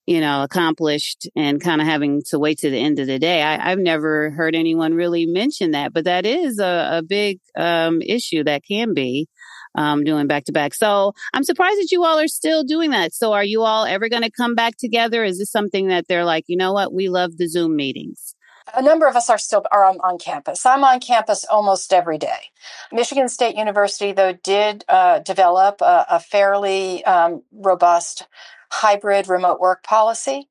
you 0.07 0.21
know, 0.21 0.43
accomplished 0.43 1.29
and 1.35 1.63
kind 1.63 1.81
of 1.81 1.87
having 1.87 2.23
to 2.27 2.39
wait 2.39 2.59
to 2.59 2.71
the 2.71 2.79
end 2.79 2.99
of 2.99 3.07
the 3.07 3.19
day. 3.19 3.43
I, 3.43 3.71
have 3.71 3.79
never 3.79 4.31
heard 4.31 4.55
anyone 4.55 4.93
really 4.93 5.25
mention 5.25 5.71
that, 5.71 5.93
but 5.93 6.05
that 6.05 6.27
is 6.27 6.59
a, 6.59 6.99
a 6.99 7.03
big 7.03 7.41
um, 7.57 8.03
issue 8.03 8.45
that 8.45 8.65
can 8.65 8.93
be 8.93 9.29
um, 9.75 10.05
doing 10.05 10.27
back 10.27 10.45
to 10.45 10.53
back. 10.53 10.75
So 10.75 11.13
I'm 11.33 11.45
surprised 11.45 11.79
that 11.79 11.93
you 11.93 12.05
all 12.05 12.19
are 12.19 12.29
still 12.29 12.65
doing 12.65 12.91
that. 12.91 13.15
So 13.15 13.33
are 13.33 13.45
you 13.45 13.63
all 13.63 13.85
ever 13.85 14.09
going 14.09 14.23
to 14.23 14.31
come 14.31 14.55
back 14.55 14.77
together? 14.77 15.25
Is 15.25 15.39
this 15.39 15.51
something 15.51 15.89
that 15.89 16.09
they're 16.09 16.25
like, 16.25 16.45
you 16.47 16.57
know 16.57 16.73
what, 16.73 16.93
we 16.93 17.09
love 17.09 17.37
the 17.37 17.49
Zoom 17.49 17.77
meetings? 17.77 18.35
a 18.73 18.83
number 18.83 19.07
of 19.07 19.17
us 19.17 19.29
are 19.29 19.39
still 19.39 19.65
are 19.71 19.85
on, 19.85 19.99
on, 20.01 20.19
campus. 20.19 20.65
I'm 20.65 20.85
on 20.85 21.01
campus 21.01 21.45
almost 21.45 21.93
every 21.93 22.19
day. 22.19 22.51
Michigan 22.93 23.29
State 23.29 23.57
University, 23.57 24.13
though, 24.13 24.33
did 24.33 24.85
uh, 24.89 25.19
develop 25.19 25.81
a, 25.81 26.07
a 26.11 26.21
fairly 26.21 27.05
um, 27.05 27.43
robust 27.53 28.27
hybrid 28.71 29.29
remote 29.29 29.61
work 29.61 29.83
policy, 29.83 30.49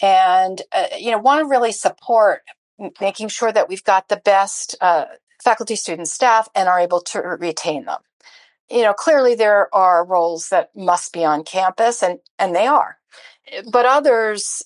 and 0.00 0.62
uh, 0.72 0.86
you 0.98 1.10
know 1.10 1.18
want 1.18 1.40
to 1.40 1.48
really 1.48 1.72
support 1.72 2.42
making 3.00 3.28
sure 3.28 3.50
that 3.50 3.68
we've 3.68 3.84
got 3.84 4.08
the 4.08 4.16
best 4.24 4.76
uh, 4.80 5.06
faculty, 5.42 5.76
students, 5.76 6.12
staff, 6.12 6.48
and 6.54 6.68
are 6.68 6.78
able 6.78 7.00
to 7.00 7.20
retain 7.20 7.84
them 7.84 7.98
you 8.70 8.82
know, 8.82 8.92
clearly 8.92 9.34
there 9.34 9.74
are 9.74 10.04
roles 10.04 10.48
that 10.48 10.70
must 10.74 11.12
be 11.12 11.24
on 11.24 11.44
campus 11.44 12.02
and, 12.02 12.18
and 12.38 12.54
they 12.54 12.66
are, 12.66 12.98
but 13.70 13.86
others, 13.86 14.62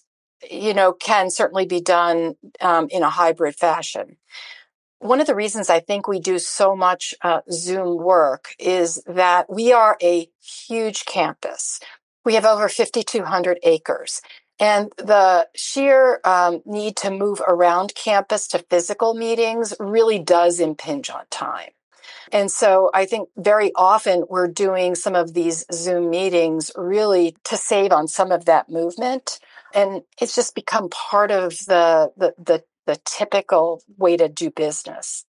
you 0.51 0.73
know, 0.75 0.93
can 0.93 1.31
certainly 1.31 1.67
be 1.67 1.81
done 1.81 2.35
um, 2.61 2.89
in 2.91 3.03
a 3.03 3.11
hybrid 3.11 3.57
fashion. 3.57 4.17
One 5.01 5.21
of 5.21 5.27
the 5.27 5.35
reasons 5.35 5.71
I 5.71 5.81
think 5.81 6.07
we 6.07 6.21
do 6.21 6.39
so 6.39 6.77
much 6.77 7.15
uh, 7.23 7.41
Zoom 7.51 7.97
work 7.97 8.55
is 8.59 9.03
that 9.07 9.51
we 9.51 9.73
are 9.73 9.97
a 10.03 10.29
huge 10.43 11.07
campus. 11.07 11.81
We 12.25 12.35
have 12.35 12.45
over 12.45 12.69
5,200 12.69 13.59
acres. 13.63 14.21
And 14.59 14.93
the 14.99 15.49
sheer 15.57 16.21
um, 16.23 16.61
need 16.67 16.97
to 16.99 17.11
move 17.11 17.41
around 17.49 17.95
campus 17.95 18.47
to 18.49 18.59
physical 18.59 19.15
meetings 19.15 19.75
really 19.81 20.19
does 20.19 20.61
impinge 20.61 21.09
on 21.09 21.25
time. 21.31 21.71
And 22.33 22.51
so 22.51 22.91
I 22.95 23.07
think 23.07 23.29
very 23.37 23.73
often 23.75 24.25
we're 24.29 24.49
doing 24.49 24.95
some 24.95 25.15
of 25.15 25.35
these 25.35 25.65
Zoom 25.73 26.11
meetings 26.11 26.71
really 26.77 27.37
to 27.45 27.57
save 27.57 27.93
on 27.93 28.09
some 28.09 28.33
of 28.33 28.45
that 28.47 28.69
movement. 28.69 29.39
and 29.75 30.03
it's 30.21 30.35
just 30.35 30.55
become 30.55 30.89
part 30.89 31.31
of 31.31 31.51
the 31.67 32.11
the 32.17 32.35
the, 32.39 32.65
the 32.87 33.01
typical 33.05 33.83
way 33.97 34.17
to 34.17 34.29
do 34.29 34.51
business. 34.51 35.25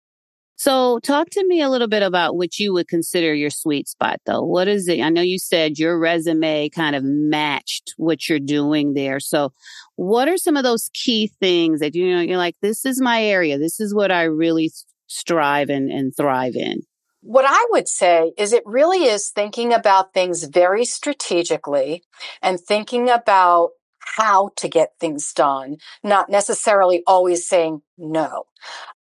So, 0.63 0.99
talk 0.99 1.31
to 1.31 1.47
me 1.47 1.63
a 1.63 1.71
little 1.71 1.89
bit 1.89 2.03
about 2.03 2.37
what 2.37 2.59
you 2.59 2.75
would 2.75 2.87
consider 2.87 3.33
your 3.33 3.49
sweet 3.49 3.89
spot, 3.89 4.21
though. 4.27 4.43
What 4.43 4.69
is 4.69 4.89
it? 4.89 5.01
I 5.01 5.09
know 5.09 5.23
you 5.23 5.39
said 5.39 5.79
your 5.79 5.99
resume 5.99 6.69
kind 6.69 6.95
of 6.95 7.03
matched 7.03 7.95
what 7.97 8.29
you're 8.29 8.39
doing 8.39 8.93
there. 8.93 9.21
So, 9.21 9.55
what 9.97 10.29
are 10.29 10.37
some 10.37 10.59
of 10.59 10.63
those 10.63 10.91
key 10.93 11.31
things 11.41 11.81
that 11.81 11.95
you 11.95 12.15
know 12.15 12.21
you're 12.21 12.37
like, 12.37 12.57
this 12.61 12.85
is 12.85 13.01
my 13.01 13.23
area. 13.23 13.57
This 13.57 13.81
is 13.81 13.95
what 13.95 14.13
I 14.13 14.25
really 14.25 14.71
strive 15.11 15.69
and, 15.69 15.91
and 15.91 16.17
thrive 16.17 16.55
in? 16.55 16.83
What 17.23 17.45
I 17.47 17.67
would 17.71 17.89
say 17.89 18.33
is 18.39 18.53
it 18.53 18.63
really 18.65 19.05
is 19.05 19.29
thinking 19.29 19.75
about 19.75 20.15
things 20.15 20.45
very 20.45 20.87
strategically 20.87 22.03
and 22.41 22.59
thinking 22.59 23.11
about 23.11 23.71
how 24.17 24.51
to 24.57 24.69
get 24.69 24.95
things 24.99 25.33
done, 25.35 25.77
not 26.03 26.31
necessarily 26.31 27.03
always 27.07 27.47
saying 27.47 27.83
no 27.99 28.47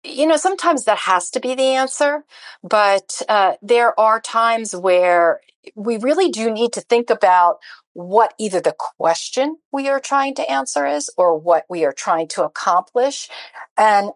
you 0.03 0.25
know, 0.25 0.37
sometimes 0.37 0.85
that 0.85 0.97
has 0.97 1.29
to 1.31 1.39
be 1.39 1.53
the 1.55 1.75
answer, 1.75 2.23
but 2.63 3.21
uh, 3.29 3.53
there 3.61 3.97
are 3.99 4.19
times 4.19 4.75
where 4.75 5.41
we 5.75 5.97
really 5.97 6.29
do 6.29 6.49
need 6.51 6.73
to 6.73 6.81
think 6.81 7.09
about 7.09 7.57
what 7.93 8.33
either 8.39 8.59
the 8.59 8.75
question 8.97 9.57
we 9.71 9.89
are 9.89 9.99
trying 9.99 10.33
to 10.35 10.49
answer 10.49 10.87
is 10.87 11.09
or 11.17 11.37
what 11.37 11.65
we 11.69 11.85
are 11.85 11.93
trying 11.93 12.27
to 12.29 12.43
accomplish. 12.43 13.29
And 13.77 14.11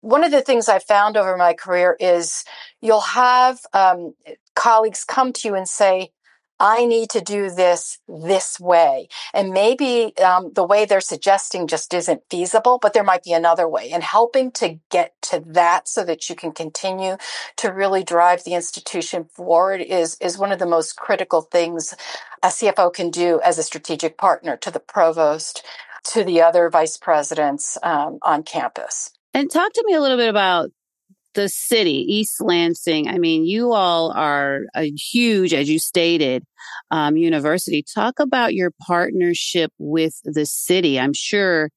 one 0.00 0.24
of 0.24 0.30
the 0.30 0.42
things 0.42 0.68
I 0.68 0.78
found 0.78 1.16
over 1.16 1.36
my 1.36 1.54
career 1.54 1.96
is 1.98 2.44
you'll 2.80 3.00
have 3.00 3.60
um, 3.72 4.14
colleagues 4.54 5.04
come 5.04 5.32
to 5.34 5.48
you 5.48 5.54
and 5.54 5.68
say, 5.68 6.10
I 6.62 6.84
need 6.84 7.08
to 7.10 7.22
do 7.22 7.48
this 7.48 7.98
this 8.06 8.60
way. 8.60 9.08
And 9.32 9.50
maybe 9.50 10.14
um, 10.18 10.52
the 10.52 10.62
way 10.62 10.84
they're 10.84 11.00
suggesting 11.00 11.66
just 11.66 11.94
isn't 11.94 12.22
feasible, 12.28 12.78
but 12.80 12.92
there 12.92 13.02
might 13.02 13.24
be 13.24 13.32
another 13.32 13.66
way. 13.66 13.90
And 13.90 14.02
helping 14.02 14.52
to 14.52 14.78
get 14.90 15.14
to 15.22 15.42
that 15.46 15.88
so 15.88 16.04
that 16.04 16.28
you 16.28 16.36
can 16.36 16.52
continue 16.52 17.16
to 17.56 17.72
really 17.72 18.04
drive 18.04 18.44
the 18.44 18.52
institution 18.52 19.24
forward 19.24 19.80
is, 19.80 20.18
is 20.20 20.36
one 20.36 20.52
of 20.52 20.58
the 20.58 20.66
most 20.66 20.96
critical 20.96 21.40
things 21.40 21.94
a 22.42 22.48
CFO 22.48 22.92
can 22.92 23.08
do 23.08 23.40
as 23.42 23.56
a 23.56 23.62
strategic 23.62 24.18
partner 24.18 24.58
to 24.58 24.70
the 24.70 24.80
provost, 24.80 25.64
to 26.04 26.24
the 26.24 26.42
other 26.42 26.68
vice 26.68 26.98
presidents 26.98 27.78
um, 27.82 28.18
on 28.20 28.42
campus. 28.42 29.12
And 29.34 29.50
talk 29.50 29.72
to 29.72 29.84
me 29.86 29.94
a 29.94 30.00
little 30.00 30.16
bit 30.16 30.28
about 30.28 30.70
the 31.34 31.48
city, 31.48 32.04
East 32.08 32.40
Lansing. 32.40 33.08
I 33.08 33.18
mean, 33.18 33.44
you 33.44 33.72
all 33.72 34.10
are 34.12 34.62
a 34.74 34.90
huge, 34.90 35.54
as 35.54 35.68
you 35.70 35.78
stated, 35.78 36.44
um, 36.90 37.16
university. 37.16 37.84
Talk 37.94 38.18
about 38.18 38.54
your 38.54 38.72
partnership 38.86 39.72
with 39.78 40.14
the 40.24 40.46
city. 40.46 40.98
I'm 40.98 41.12
sure 41.14 41.70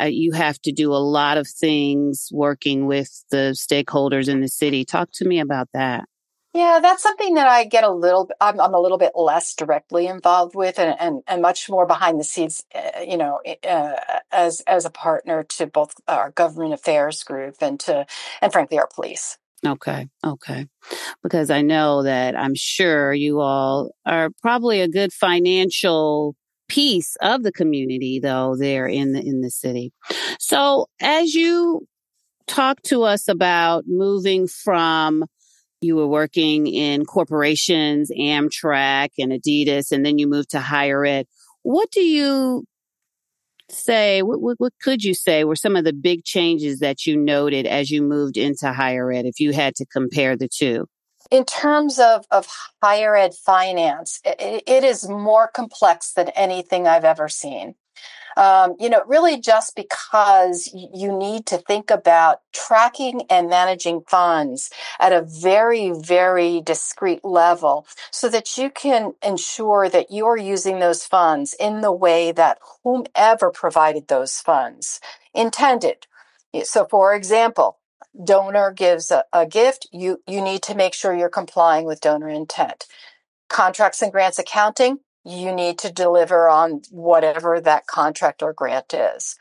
uh, 0.00 0.04
you 0.04 0.32
have 0.32 0.60
to 0.62 0.72
do 0.72 0.92
a 0.92 1.02
lot 1.02 1.38
of 1.38 1.48
things 1.48 2.28
working 2.32 2.86
with 2.86 3.24
the 3.30 3.56
stakeholders 3.58 4.28
in 4.28 4.40
the 4.40 4.48
city. 4.48 4.84
Talk 4.84 5.08
to 5.14 5.26
me 5.26 5.40
about 5.40 5.68
that. 5.74 6.04
Yeah, 6.52 6.80
that's 6.82 7.02
something 7.02 7.34
that 7.34 7.46
I 7.46 7.64
get 7.64 7.84
a 7.84 7.92
little, 7.92 8.28
I'm, 8.40 8.60
I'm 8.60 8.74
a 8.74 8.80
little 8.80 8.98
bit 8.98 9.12
less 9.14 9.54
directly 9.54 10.08
involved 10.08 10.56
with 10.56 10.80
and, 10.80 10.96
and, 10.98 11.22
and 11.28 11.40
much 11.40 11.70
more 11.70 11.86
behind 11.86 12.18
the 12.18 12.24
scenes, 12.24 12.64
uh, 12.74 13.00
you 13.00 13.16
know, 13.16 13.38
uh, 13.62 13.96
as, 14.32 14.60
as 14.62 14.84
a 14.84 14.90
partner 14.90 15.44
to 15.44 15.68
both 15.68 15.94
our 16.08 16.32
government 16.32 16.74
affairs 16.74 17.22
group 17.22 17.56
and 17.60 17.78
to, 17.80 18.04
and 18.42 18.52
frankly, 18.52 18.78
our 18.80 18.88
police. 18.92 19.38
Okay. 19.64 20.08
Okay. 20.26 20.66
Because 21.22 21.50
I 21.50 21.62
know 21.62 22.02
that 22.02 22.36
I'm 22.36 22.56
sure 22.56 23.12
you 23.12 23.40
all 23.40 23.92
are 24.04 24.30
probably 24.42 24.80
a 24.80 24.88
good 24.88 25.12
financial 25.12 26.34
piece 26.68 27.16
of 27.20 27.44
the 27.44 27.52
community 27.52 28.18
though 28.20 28.56
there 28.58 28.86
in 28.86 29.12
the, 29.12 29.20
in 29.20 29.40
the 29.40 29.50
city. 29.50 29.92
So 30.40 30.86
as 31.00 31.34
you 31.34 31.86
talk 32.46 32.82
to 32.82 33.02
us 33.02 33.28
about 33.28 33.84
moving 33.86 34.48
from 34.48 35.24
you 35.80 35.96
were 35.96 36.06
working 36.06 36.66
in 36.66 37.04
corporations, 37.04 38.10
Amtrak 38.10 39.10
and 39.18 39.32
Adidas, 39.32 39.92
and 39.92 40.04
then 40.04 40.18
you 40.18 40.28
moved 40.28 40.50
to 40.50 40.60
higher 40.60 41.04
ed. 41.04 41.26
What 41.62 41.90
do 41.90 42.00
you 42.00 42.64
say? 43.70 44.22
What, 44.22 44.40
what, 44.40 44.56
what, 44.58 44.72
could 44.82 45.02
you 45.04 45.14
say 45.14 45.44
were 45.44 45.56
some 45.56 45.76
of 45.76 45.84
the 45.84 45.92
big 45.92 46.24
changes 46.24 46.80
that 46.80 47.06
you 47.06 47.16
noted 47.16 47.66
as 47.66 47.90
you 47.90 48.02
moved 48.02 48.36
into 48.36 48.72
higher 48.72 49.10
ed 49.12 49.26
if 49.26 49.40
you 49.40 49.52
had 49.52 49.74
to 49.76 49.86
compare 49.86 50.36
the 50.36 50.48
two? 50.48 50.86
In 51.30 51.44
terms 51.44 51.98
of, 51.98 52.24
of 52.30 52.48
higher 52.82 53.14
ed 53.14 53.34
finance, 53.34 54.20
it, 54.24 54.64
it 54.66 54.84
is 54.84 55.08
more 55.08 55.48
complex 55.48 56.12
than 56.12 56.28
anything 56.30 56.88
I've 56.88 57.04
ever 57.04 57.28
seen. 57.28 57.74
Um, 58.36 58.76
you 58.78 58.88
know, 58.88 59.02
really 59.06 59.40
just 59.40 59.74
because 59.74 60.70
you 60.72 61.16
need 61.16 61.46
to 61.46 61.58
think 61.58 61.90
about 61.90 62.40
tracking 62.52 63.22
and 63.28 63.48
managing 63.48 64.02
funds 64.02 64.70
at 64.98 65.12
a 65.12 65.22
very, 65.22 65.90
very 65.90 66.60
discrete 66.60 67.24
level 67.24 67.86
so 68.10 68.28
that 68.28 68.56
you 68.56 68.70
can 68.70 69.14
ensure 69.22 69.88
that 69.88 70.10
you're 70.10 70.36
using 70.36 70.78
those 70.78 71.04
funds 71.04 71.54
in 71.58 71.80
the 71.80 71.92
way 71.92 72.32
that 72.32 72.58
whomever 72.84 73.50
provided 73.50 74.08
those 74.08 74.38
funds 74.38 75.00
intended. 75.34 76.06
So, 76.62 76.86
for 76.90 77.14
example, 77.14 77.78
donor 78.24 78.72
gives 78.72 79.10
a, 79.10 79.24
a 79.32 79.46
gift, 79.46 79.88
you, 79.92 80.22
you 80.26 80.40
need 80.40 80.62
to 80.64 80.74
make 80.74 80.94
sure 80.94 81.14
you're 81.14 81.28
complying 81.28 81.84
with 81.84 82.00
donor 82.00 82.28
intent. 82.28 82.86
Contracts 83.48 84.02
and 84.02 84.12
grants 84.12 84.38
accounting, 84.38 85.00
you 85.24 85.52
need 85.52 85.78
to 85.78 85.92
deliver 85.92 86.48
on 86.48 86.82
whatever 86.90 87.60
that 87.60 87.86
contract 87.86 88.42
or 88.42 88.52
grant 88.52 88.94
is. 88.94 89.36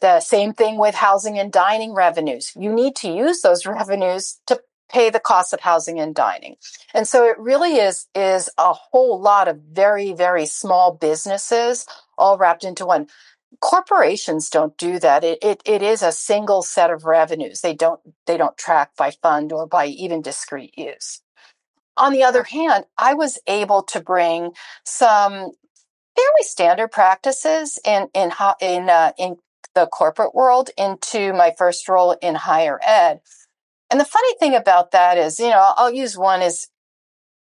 The 0.00 0.20
same 0.20 0.52
thing 0.54 0.78
with 0.78 0.94
housing 0.96 1.38
and 1.38 1.52
dining 1.52 1.94
revenues. 1.94 2.52
You 2.56 2.72
need 2.72 2.96
to 2.96 3.10
use 3.10 3.42
those 3.42 3.66
revenues 3.66 4.40
to 4.46 4.60
pay 4.90 5.10
the 5.10 5.20
cost 5.20 5.52
of 5.52 5.60
housing 5.60 6.00
and 6.00 6.14
dining. 6.14 6.56
And 6.94 7.06
so 7.06 7.24
it 7.26 7.38
really 7.38 7.76
is, 7.76 8.06
is 8.14 8.50
a 8.58 8.72
whole 8.72 9.20
lot 9.20 9.48
of 9.48 9.60
very, 9.72 10.12
very 10.12 10.46
small 10.46 10.92
businesses 10.92 11.86
all 12.18 12.38
wrapped 12.38 12.64
into 12.64 12.86
one. 12.86 13.08
Corporations 13.60 14.50
don't 14.50 14.76
do 14.78 14.98
that. 14.98 15.24
It, 15.24 15.38
it, 15.42 15.62
it 15.66 15.82
is 15.82 16.02
a 16.02 16.12
single 16.12 16.62
set 16.62 16.90
of 16.90 17.04
revenues. 17.04 17.60
They 17.60 17.74
don't, 17.74 18.00
they 18.26 18.36
don't 18.36 18.56
track 18.56 18.96
by 18.96 19.12
fund 19.22 19.52
or 19.52 19.66
by 19.66 19.86
even 19.86 20.22
discrete 20.22 20.76
use. 20.78 21.20
On 21.96 22.12
the 22.12 22.22
other 22.22 22.44
hand, 22.44 22.86
I 22.96 23.14
was 23.14 23.38
able 23.46 23.82
to 23.84 24.00
bring 24.00 24.52
some 24.84 25.32
fairly 26.16 26.42
standard 26.42 26.88
practices 26.88 27.78
in 27.84 28.08
in 28.14 28.32
in 28.60 28.88
uh, 28.88 29.12
in 29.18 29.36
the 29.74 29.86
corporate 29.86 30.34
world 30.34 30.70
into 30.76 31.32
my 31.32 31.54
first 31.56 31.88
role 31.88 32.16
in 32.20 32.34
higher 32.34 32.80
ed. 32.84 33.20
And 33.90 34.00
the 34.00 34.04
funny 34.04 34.34
thing 34.38 34.54
about 34.54 34.92
that 34.92 35.18
is, 35.18 35.38
you 35.38 35.50
know, 35.50 35.72
I'll 35.76 35.92
use 35.92 36.16
one 36.16 36.42
as 36.42 36.68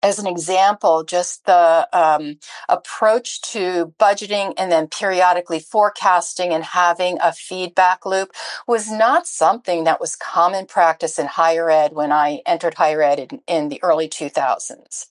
as 0.03 0.19
an 0.19 0.27
example, 0.27 1.03
just 1.03 1.45
the 1.45 1.87
um, 1.93 2.37
approach 2.67 3.41
to 3.41 3.93
budgeting 3.99 4.53
and 4.57 4.71
then 4.71 4.87
periodically 4.87 5.59
forecasting 5.59 6.51
and 6.51 6.63
having 6.63 7.17
a 7.21 7.31
feedback 7.31 8.05
loop 8.05 8.31
was 8.67 8.91
not 8.91 9.27
something 9.27 9.83
that 9.83 9.99
was 9.99 10.15
common 10.15 10.65
practice 10.65 11.19
in 11.19 11.27
higher 11.27 11.69
ed 11.69 11.93
when 11.93 12.11
I 12.11 12.41
entered 12.45 12.75
higher 12.75 13.01
ed 13.01 13.19
in, 13.19 13.41
in 13.47 13.69
the 13.69 13.81
early 13.83 14.09
2000s. 14.09 15.07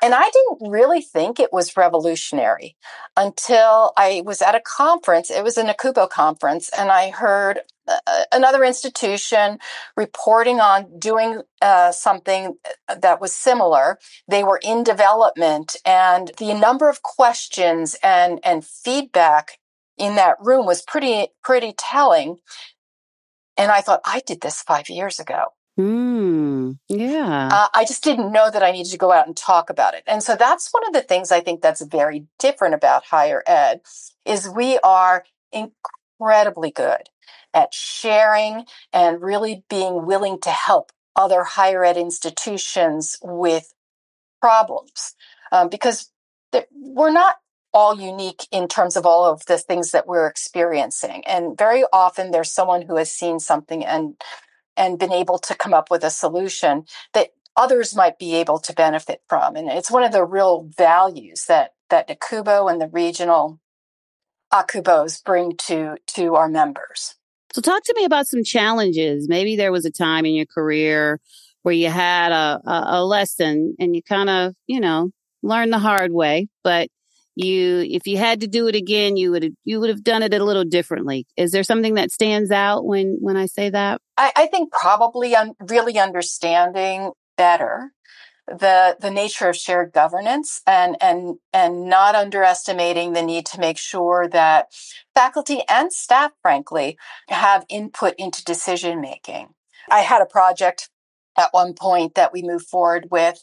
And 0.00 0.14
I 0.14 0.30
didn't 0.30 0.70
really 0.70 1.00
think 1.00 1.40
it 1.40 1.52
was 1.52 1.76
revolutionary 1.76 2.76
until 3.16 3.92
I 3.96 4.22
was 4.24 4.40
at 4.40 4.54
a 4.54 4.60
conference. 4.60 5.30
It 5.30 5.42
was 5.42 5.58
an 5.58 5.66
NACUBO 5.66 6.08
conference, 6.08 6.70
and 6.76 6.90
I 6.90 7.10
heard 7.10 7.60
another 8.32 8.64
institution 8.64 9.58
reporting 9.96 10.60
on 10.60 10.98
doing 10.98 11.42
uh, 11.62 11.92
something 11.92 12.56
that 12.88 13.20
was 13.20 13.32
similar. 13.32 13.98
They 14.28 14.44
were 14.44 14.60
in 14.62 14.84
development, 14.84 15.76
and 15.84 16.30
the 16.38 16.54
number 16.54 16.88
of 16.88 17.02
questions 17.02 17.96
and 18.02 18.40
and 18.44 18.64
feedback 18.64 19.58
in 19.96 20.16
that 20.16 20.36
room 20.40 20.66
was 20.66 20.82
pretty 20.82 21.28
pretty 21.42 21.72
telling. 21.76 22.38
And 23.56 23.72
I 23.72 23.80
thought 23.80 24.00
I 24.04 24.22
did 24.24 24.40
this 24.40 24.62
five 24.62 24.88
years 24.88 25.18
ago. 25.18 25.46
Mm, 25.78 26.78
yeah. 26.88 27.48
Uh, 27.52 27.68
I 27.72 27.84
just 27.84 28.02
didn't 28.02 28.32
know 28.32 28.50
that 28.50 28.64
I 28.64 28.72
needed 28.72 28.90
to 28.90 28.98
go 28.98 29.12
out 29.12 29.28
and 29.28 29.36
talk 29.36 29.70
about 29.70 29.94
it. 29.94 30.02
And 30.08 30.22
so 30.24 30.34
that's 30.34 30.72
one 30.72 30.84
of 30.86 30.92
the 30.92 31.02
things 31.02 31.30
I 31.30 31.40
think 31.40 31.62
that's 31.62 31.82
very 31.82 32.26
different 32.40 32.74
about 32.74 33.04
higher 33.04 33.44
ed 33.46 33.80
is 34.24 34.48
we 34.48 34.78
are 34.82 35.24
incredibly 35.52 36.72
good 36.72 37.08
at 37.54 37.72
sharing 37.72 38.64
and 38.92 39.22
really 39.22 39.64
being 39.68 40.06
willing 40.06 40.40
to 40.40 40.50
help 40.50 40.92
other 41.16 41.44
higher 41.44 41.84
ed 41.84 41.96
institutions 41.96 43.16
with 43.22 43.72
problems 44.40 45.14
um, 45.50 45.68
because 45.68 46.10
we're 46.72 47.10
not 47.10 47.36
all 47.74 48.00
unique 48.00 48.46
in 48.50 48.66
terms 48.66 48.96
of 48.96 49.04
all 49.04 49.24
of 49.24 49.44
the 49.46 49.58
things 49.58 49.90
that 49.90 50.06
we're 50.06 50.26
experiencing 50.26 51.22
and 51.26 51.58
very 51.58 51.84
often 51.92 52.30
there's 52.30 52.52
someone 52.52 52.82
who 52.82 52.96
has 52.96 53.10
seen 53.10 53.38
something 53.38 53.84
and 53.84 54.14
and 54.76 54.98
been 54.98 55.12
able 55.12 55.38
to 55.38 55.54
come 55.54 55.74
up 55.74 55.90
with 55.90 56.04
a 56.04 56.10
solution 56.10 56.84
that 57.12 57.30
others 57.58 57.94
might 57.94 58.18
be 58.18 58.36
able 58.36 58.58
to 58.60 58.72
benefit 58.72 59.20
from. 59.28 59.56
And 59.56 59.68
it's 59.68 59.90
one 59.90 60.04
of 60.04 60.12
the 60.12 60.24
real 60.24 60.70
values 60.76 61.46
that 61.46 61.74
that 61.90 62.08
NACUBO 62.08 62.70
and 62.70 62.80
the 62.80 62.88
regional 62.88 63.60
ACUBOs 64.52 65.22
bring 65.22 65.56
to 65.66 65.96
to 66.14 66.36
our 66.36 66.48
members. 66.48 67.16
So 67.58 67.62
talk 67.62 67.82
to 67.82 67.94
me 67.96 68.04
about 68.04 68.28
some 68.28 68.44
challenges. 68.44 69.28
Maybe 69.28 69.56
there 69.56 69.72
was 69.72 69.84
a 69.84 69.90
time 69.90 70.24
in 70.24 70.32
your 70.32 70.46
career 70.46 71.18
where 71.62 71.74
you 71.74 71.90
had 71.90 72.30
a, 72.30 72.60
a, 72.64 72.84
a 72.98 73.04
lesson 73.04 73.74
and 73.80 73.96
you 73.96 74.00
kind 74.00 74.30
of, 74.30 74.54
you 74.68 74.78
know, 74.78 75.10
learned 75.42 75.72
the 75.72 75.80
hard 75.80 76.12
way, 76.12 76.46
but 76.62 76.88
you 77.34 77.84
if 77.90 78.06
you 78.06 78.16
had 78.16 78.42
to 78.42 78.46
do 78.48 78.66
it 78.66 78.74
again 78.74 79.16
you 79.16 79.30
would 79.30 79.54
you 79.64 79.78
would 79.78 79.90
have 79.90 80.02
done 80.02 80.24
it 80.24 80.34
a 80.34 80.44
little 80.44 80.64
differently 80.64 81.24
is 81.36 81.52
there 81.52 81.62
something 81.62 81.94
that 81.94 82.10
stands 82.10 82.50
out 82.50 82.84
when 82.84 83.16
when 83.20 83.36
i 83.36 83.46
say 83.46 83.70
that 83.70 84.00
i, 84.16 84.32
I 84.34 84.46
think 84.48 84.72
probably 84.72 85.36
un- 85.36 85.54
really 85.68 86.00
understanding 86.00 87.12
better 87.36 87.92
the 88.48 88.96
the 89.00 89.10
nature 89.10 89.48
of 89.48 89.56
shared 89.56 89.92
governance 89.92 90.60
and 90.66 90.96
and 91.00 91.38
and 91.52 91.88
not 91.88 92.14
underestimating 92.14 93.12
the 93.12 93.22
need 93.22 93.46
to 93.46 93.60
make 93.60 93.78
sure 93.78 94.28
that 94.28 94.68
faculty 95.14 95.62
and 95.68 95.92
staff 95.92 96.32
frankly 96.42 96.96
have 97.28 97.66
input 97.68 98.14
into 98.16 98.44
decision 98.44 99.00
making 99.00 99.48
i 99.90 100.00
had 100.00 100.22
a 100.22 100.26
project 100.26 100.88
at 101.36 101.52
one 101.52 101.74
point 101.74 102.14
that 102.14 102.32
we 102.32 102.42
moved 102.42 102.66
forward 102.66 103.08
with 103.10 103.42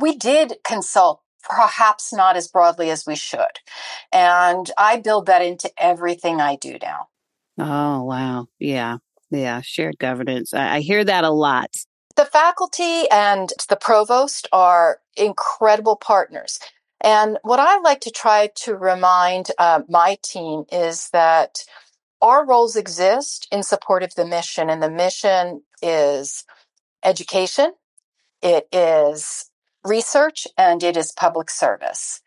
we 0.00 0.16
did 0.16 0.54
consult 0.64 1.22
perhaps 1.42 2.12
not 2.12 2.36
as 2.36 2.48
broadly 2.48 2.90
as 2.90 3.06
we 3.06 3.16
should. 3.16 3.58
And 4.12 4.70
I 4.78 4.98
build 4.98 5.26
that 5.26 5.42
into 5.42 5.70
everything 5.76 6.40
I 6.40 6.56
do 6.56 6.78
now. 6.80 7.08
Oh, 7.58 8.04
wow. 8.04 8.46
Yeah. 8.58 8.98
Yeah. 9.30 9.60
Shared 9.62 9.98
governance. 9.98 10.54
I, 10.54 10.76
I 10.76 10.80
hear 10.80 11.04
that 11.04 11.24
a 11.24 11.30
lot. 11.30 11.74
The 12.16 12.24
faculty 12.24 13.08
and 13.10 13.50
the 13.68 13.76
provost 13.76 14.48
are 14.52 15.00
incredible 15.16 15.96
partners. 15.96 16.58
And 17.00 17.38
what 17.42 17.58
I 17.58 17.78
like 17.80 18.00
to 18.02 18.10
try 18.10 18.50
to 18.56 18.76
remind 18.76 19.50
uh, 19.58 19.82
my 19.88 20.18
team 20.22 20.64
is 20.70 21.10
that 21.10 21.64
our 22.20 22.46
roles 22.46 22.76
exist 22.76 23.48
in 23.50 23.62
support 23.64 24.02
of 24.02 24.14
the 24.14 24.24
mission, 24.24 24.70
and 24.70 24.80
the 24.82 24.90
mission 24.90 25.62
is 25.82 26.44
education, 27.04 27.72
it 28.40 28.68
is 28.72 29.50
research 29.84 30.46
and 30.56 30.82
it 30.82 30.96
is 30.96 31.12
public 31.12 31.50
service. 31.50 32.20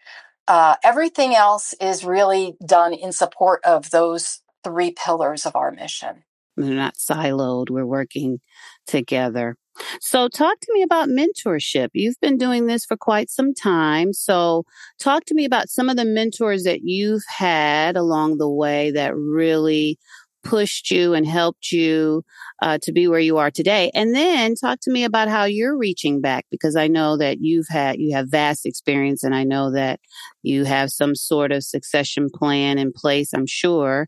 Uh, 0.47 0.75
everything 0.83 1.33
else 1.33 1.73
is 1.79 2.03
really 2.03 2.55
done 2.65 2.93
in 2.93 3.11
support 3.11 3.63
of 3.63 3.91
those 3.91 4.41
three 4.63 4.91
pillars 4.91 5.45
of 5.45 5.55
our 5.55 5.71
mission. 5.71 6.23
They're 6.57 6.75
not 6.75 6.95
siloed. 6.95 7.69
We're 7.69 7.85
working 7.85 8.39
together. 8.85 9.55
So, 10.01 10.27
talk 10.29 10.59
to 10.61 10.73
me 10.73 10.81
about 10.83 11.09
mentorship. 11.09 11.89
You've 11.93 12.19
been 12.21 12.37
doing 12.37 12.65
this 12.67 12.85
for 12.85 12.95
quite 12.97 13.29
some 13.29 13.53
time. 13.53 14.13
So, 14.13 14.63
talk 14.99 15.25
to 15.25 15.35
me 15.35 15.45
about 15.45 15.69
some 15.69 15.89
of 15.89 15.97
the 15.97 16.05
mentors 16.05 16.63
that 16.63 16.81
you've 16.83 17.23
had 17.37 17.97
along 17.97 18.37
the 18.37 18.49
way 18.49 18.91
that 18.91 19.15
really 19.15 19.97
pushed 20.43 20.91
you 20.91 21.15
and 21.15 21.25
helped 21.25 21.71
you 21.71 22.23
uh, 22.61 22.77
to 22.83 22.91
be 22.91 23.07
where 23.07 23.19
you 23.19 23.37
are 23.37 23.49
today. 23.49 23.89
And 23.95 24.13
then 24.15 24.53
talk 24.53 24.79
to 24.83 24.91
me 24.91 25.03
about 25.03 25.27
how 25.27 25.45
you're 25.45 25.75
reaching 25.75 26.21
back 26.21 26.45
because 26.51 26.75
I 26.75 26.87
know 26.87 27.17
that 27.17 27.39
you've 27.41 27.65
had, 27.67 27.99
you 27.99 28.15
have 28.15 28.29
vast 28.29 28.65
experience 28.65 29.23
and 29.23 29.33
I 29.33 29.43
know 29.43 29.71
that 29.71 29.99
you 30.43 30.63
have 30.65 30.91
some 30.91 31.15
sort 31.15 31.51
of 31.51 31.63
succession 31.63 32.29
plan 32.31 32.77
in 32.77 32.93
place, 32.93 33.33
I'm 33.33 33.47
sure, 33.47 34.07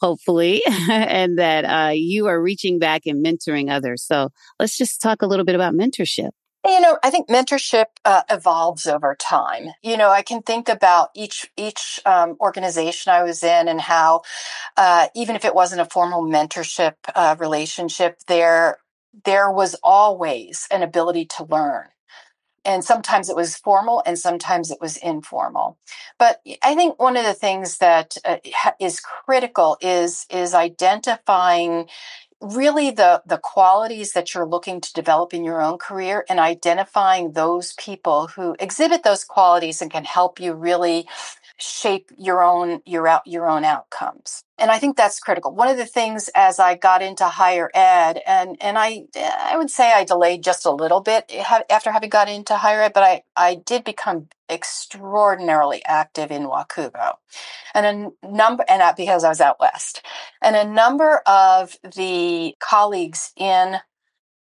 hopefully, 0.00 0.62
and 0.90 1.38
that 1.38 1.64
uh, 1.64 1.92
you 1.92 2.26
are 2.26 2.40
reaching 2.40 2.78
back 2.78 3.02
and 3.06 3.24
mentoring 3.24 3.70
others. 3.70 4.02
So 4.02 4.30
let's 4.58 4.76
just 4.76 5.00
talk 5.00 5.22
a 5.22 5.26
little 5.26 5.44
bit 5.44 5.54
about 5.54 5.74
mentorship. 5.74 6.30
You 6.66 6.80
know, 6.80 6.98
I 7.04 7.10
think 7.10 7.28
mentorship 7.28 7.86
uh, 8.04 8.22
evolves 8.28 8.86
over 8.86 9.14
time. 9.14 9.68
You 9.82 9.96
know, 9.96 10.10
I 10.10 10.22
can 10.22 10.42
think 10.42 10.68
about 10.68 11.10
each 11.14 11.48
each 11.56 12.00
um, 12.04 12.36
organization 12.40 13.12
I 13.12 13.22
was 13.22 13.44
in 13.44 13.68
and 13.68 13.80
how, 13.80 14.22
uh, 14.76 15.06
even 15.14 15.36
if 15.36 15.44
it 15.44 15.54
wasn't 15.54 15.82
a 15.82 15.84
formal 15.84 16.22
mentorship 16.22 16.94
uh, 17.14 17.36
relationship, 17.38 18.18
there 18.26 18.78
there 19.24 19.50
was 19.50 19.76
always 19.82 20.66
an 20.72 20.82
ability 20.82 21.26
to 21.36 21.44
learn. 21.44 21.86
And 22.66 22.84
sometimes 22.84 23.30
it 23.30 23.36
was 23.36 23.56
formal 23.56 24.02
and 24.06 24.18
sometimes 24.18 24.70
it 24.70 24.80
was 24.80 24.98
informal. 24.98 25.78
But 26.18 26.42
I 26.62 26.74
think 26.74 27.00
one 27.00 27.16
of 27.16 27.24
the 27.24 27.34
things 27.34 27.78
that 27.78 28.16
uh, 28.24 28.38
is 28.80 29.00
critical 29.00 29.78
is, 29.80 30.26
is 30.30 30.54
identifying 30.54 31.88
really 32.40 32.90
the 32.90 33.22
the 33.26 33.38
qualities 33.38 34.12
that 34.12 34.34
you're 34.34 34.46
looking 34.46 34.80
to 34.80 34.92
develop 34.92 35.32
in 35.34 35.44
your 35.44 35.62
own 35.62 35.78
career 35.78 36.24
and 36.28 36.38
identifying 36.38 37.32
those 37.32 37.72
people 37.74 38.28
who 38.28 38.54
exhibit 38.60 39.02
those 39.04 39.24
qualities 39.24 39.82
and 39.82 39.90
can 39.90 40.04
help 40.04 40.38
you 40.38 40.54
really 40.54 41.08
shape 41.58 42.10
your 42.18 42.42
own 42.42 42.80
your 42.84 43.08
out 43.08 43.26
your 43.26 43.48
own 43.48 43.64
outcomes. 43.64 44.44
And 44.58 44.70
i 44.70 44.78
think 44.78 44.96
that's 44.96 45.20
critical. 45.20 45.54
One 45.54 45.68
of 45.68 45.76
the 45.76 45.86
things 45.86 46.28
as 46.34 46.58
i 46.58 46.74
got 46.74 47.02
into 47.02 47.24
higher 47.26 47.70
ed 47.74 48.20
and 48.26 48.56
and 48.60 48.78
i 48.78 49.04
i 49.16 49.56
would 49.56 49.70
say 49.70 49.92
i 49.92 50.04
delayed 50.04 50.42
just 50.44 50.66
a 50.66 50.70
little 50.70 51.00
bit 51.00 51.32
after 51.70 51.92
having 51.92 52.10
got 52.10 52.28
into 52.28 52.56
higher 52.56 52.82
ed 52.82 52.92
but 52.92 53.02
i 53.02 53.22
i 53.36 53.54
did 53.54 53.84
become 53.84 54.28
extraordinarily 54.50 55.84
active 55.86 56.30
in 56.30 56.44
WACUBO 56.44 57.14
and 57.74 58.14
a 58.22 58.26
number 58.26 58.64
and 58.68 58.80
that 58.80 58.96
because 58.96 59.24
i 59.24 59.28
was 59.28 59.40
out 59.40 59.58
west. 59.60 60.02
And 60.42 60.56
a 60.56 60.64
number 60.64 61.22
of 61.26 61.76
the 61.96 62.54
colleagues 62.60 63.32
in 63.36 63.78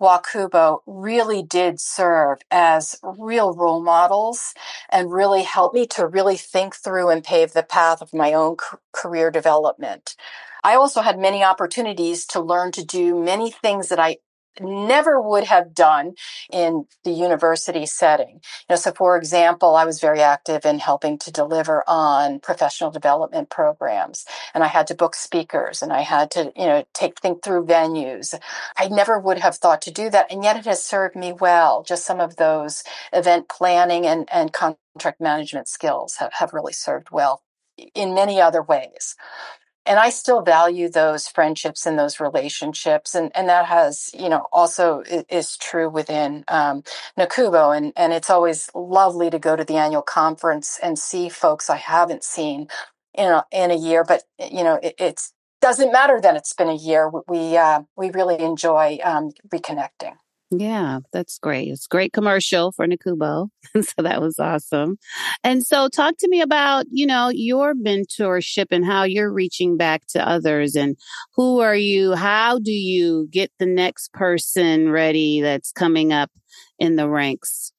WACUBO 0.01 0.81
really 0.87 1.43
did 1.43 1.81
serve 1.81 2.39
as 2.51 2.97
real 3.03 3.55
role 3.55 3.83
models 3.83 4.55
and 4.91 5.13
really 5.13 5.43
helped 5.43 5.75
me 5.75 5.87
to 5.89 6.07
really 6.07 6.37
think 6.37 6.75
through 6.75 7.11
and 7.11 7.23
pave 7.25 7.53
the 7.53 7.63
path 7.63 8.03
of 8.03 8.13
my 8.13 8.33
own 8.33 8.57
career 8.93 9.31
development. 9.31 10.17
I 10.65 10.75
also 10.75 11.03
had 11.03 11.19
many 11.19 11.45
opportunities 11.45 12.27
to 12.27 12.41
learn 12.41 12.73
to 12.73 12.85
do 12.85 13.19
many 13.23 13.51
things 13.51 13.89
that 13.89 14.01
I 14.01 14.19
never 14.61 15.21
would 15.21 15.45
have 15.45 15.75
done 15.75 16.14
in 16.53 16.87
the 17.05 17.12
university 17.12 17.87
setting. 17.87 18.40
You 18.69 18.71
know, 18.71 18.77
so 18.77 18.93
for 18.93 19.17
example, 19.17 19.77
I 19.77 19.85
was 19.85 20.01
very 20.01 20.21
active 20.21 20.64
in 20.64 20.79
helping 20.81 21.19
to 21.21 21.33
deliver 21.33 21.85
on 21.88 22.40
professional 22.40 22.90
development 22.90 23.51
programs 23.51 24.25
and 24.55 24.64
I 24.64 24.69
had 24.69 24.87
to 24.88 24.95
book 24.95 25.14
speakers 25.14 25.83
and 25.83 25.93
I 25.93 26.03
had 26.03 26.31
to, 26.33 26.53
you 26.57 26.67
know, 26.67 26.85
take 26.95 27.21
think 27.21 27.43
through 27.43 27.67
venues. 27.67 28.35
I 28.79 28.88
never 28.88 29.19
would 29.19 29.38
have 29.38 29.57
thought 29.57 29.83
to 29.83 29.93
do 29.93 30.11
that 30.11 30.33
and 30.33 30.45
yet 30.45 30.57
it 30.57 30.67
has 30.67 30.85
served 30.85 31.17
me 31.17 31.33
well. 31.33 31.83
Just 31.83 32.07
some 32.07 32.21
of 32.21 32.37
those 32.37 32.85
event 33.12 33.49
planning 33.49 34.07
and, 34.07 34.29
and 34.33 34.53
contract 34.53 35.21
management 35.21 35.69
skills 35.69 36.17
have, 36.19 36.33
have 36.35 36.53
really 36.55 36.73
served 36.75 37.11
well 37.12 37.43
in 37.95 38.14
many 38.14 38.40
other 38.40 38.62
ways 38.62 39.17
and 39.87 39.99
I 40.01 40.11
still 40.11 40.42
value 40.42 40.88
those 40.90 41.29
friendships 41.29 41.87
and 41.87 41.99
those 41.99 42.20
relationships, 42.20 43.14
and 43.14 43.33
and 43.37 43.49
that 43.49 43.66
has 43.66 44.11
you 44.18 44.29
know 44.29 44.47
also 44.53 45.03
is 45.31 45.57
true 45.59 45.90
within 45.90 46.44
um, 46.49 46.85
NACUBO, 47.18 47.77
and 47.77 47.92
and 47.97 48.12
it's 48.12 48.31
always 48.31 48.70
lovely 48.75 49.31
to 49.31 49.38
go 49.38 49.57
to 49.57 49.64
the 49.64 49.77
annual 49.77 50.03
conference 50.03 50.79
and 50.83 50.99
see 50.99 51.29
folks 51.29 51.70
I 51.70 51.77
haven't 51.79 52.25
seen 52.25 52.68
in 53.14 53.31
a, 53.31 53.47
in 53.53 53.70
a 53.73 53.77
year, 53.77 54.05
but 54.05 54.25
you 54.38 54.64
know 54.64 54.81
it, 54.83 54.94
it's 54.99 55.33
doesn't 55.62 55.92
matter 55.92 56.20
that 56.20 56.37
it's 56.37 56.55
been 56.55 56.68
a 56.70 56.77
year. 56.77 57.11
We 57.29 57.57
uh, 57.57 57.83
we 57.97 58.11
really 58.11 58.40
enjoy 58.40 58.99
um, 59.05 59.33
reconnecting. 59.49 60.16
Yeah, 60.61 61.01
that's 61.12 61.38
great. 61.38 61.69
It's 61.69 61.87
great 61.87 62.12
commercial 62.12 62.73
for 62.73 62.87
NACUBO. 62.87 63.49
so 63.83 64.03
that 64.03 64.21
was 64.21 64.38
awesome. 64.38 64.99
And 65.43 65.64
so 65.67 65.88
talk 65.88 66.17
to 66.19 66.29
me 66.29 66.40
about, 66.40 66.87
you 66.90 67.07
know, 67.07 67.31
your 67.31 67.75
mentorship 67.75 68.67
and 68.71 68.85
how 68.85 69.05
you're 69.05 69.33
reaching 69.33 69.77
back 69.77 70.07
to 70.09 70.29
others 70.29 70.75
and 70.75 70.97
who 71.35 71.61
are 71.61 71.77
you? 71.77 72.14
How 72.14 72.59
do 72.59 72.73
you 72.73 73.29
get 73.31 73.51
the 73.59 73.67
next 73.67 74.12
person 74.12 74.90
ready 74.90 75.40
that's 75.40 75.73
coming 75.73 76.12
up 76.12 76.31
in 76.79 76.97
the 76.97 77.09
ranks? 77.09 77.73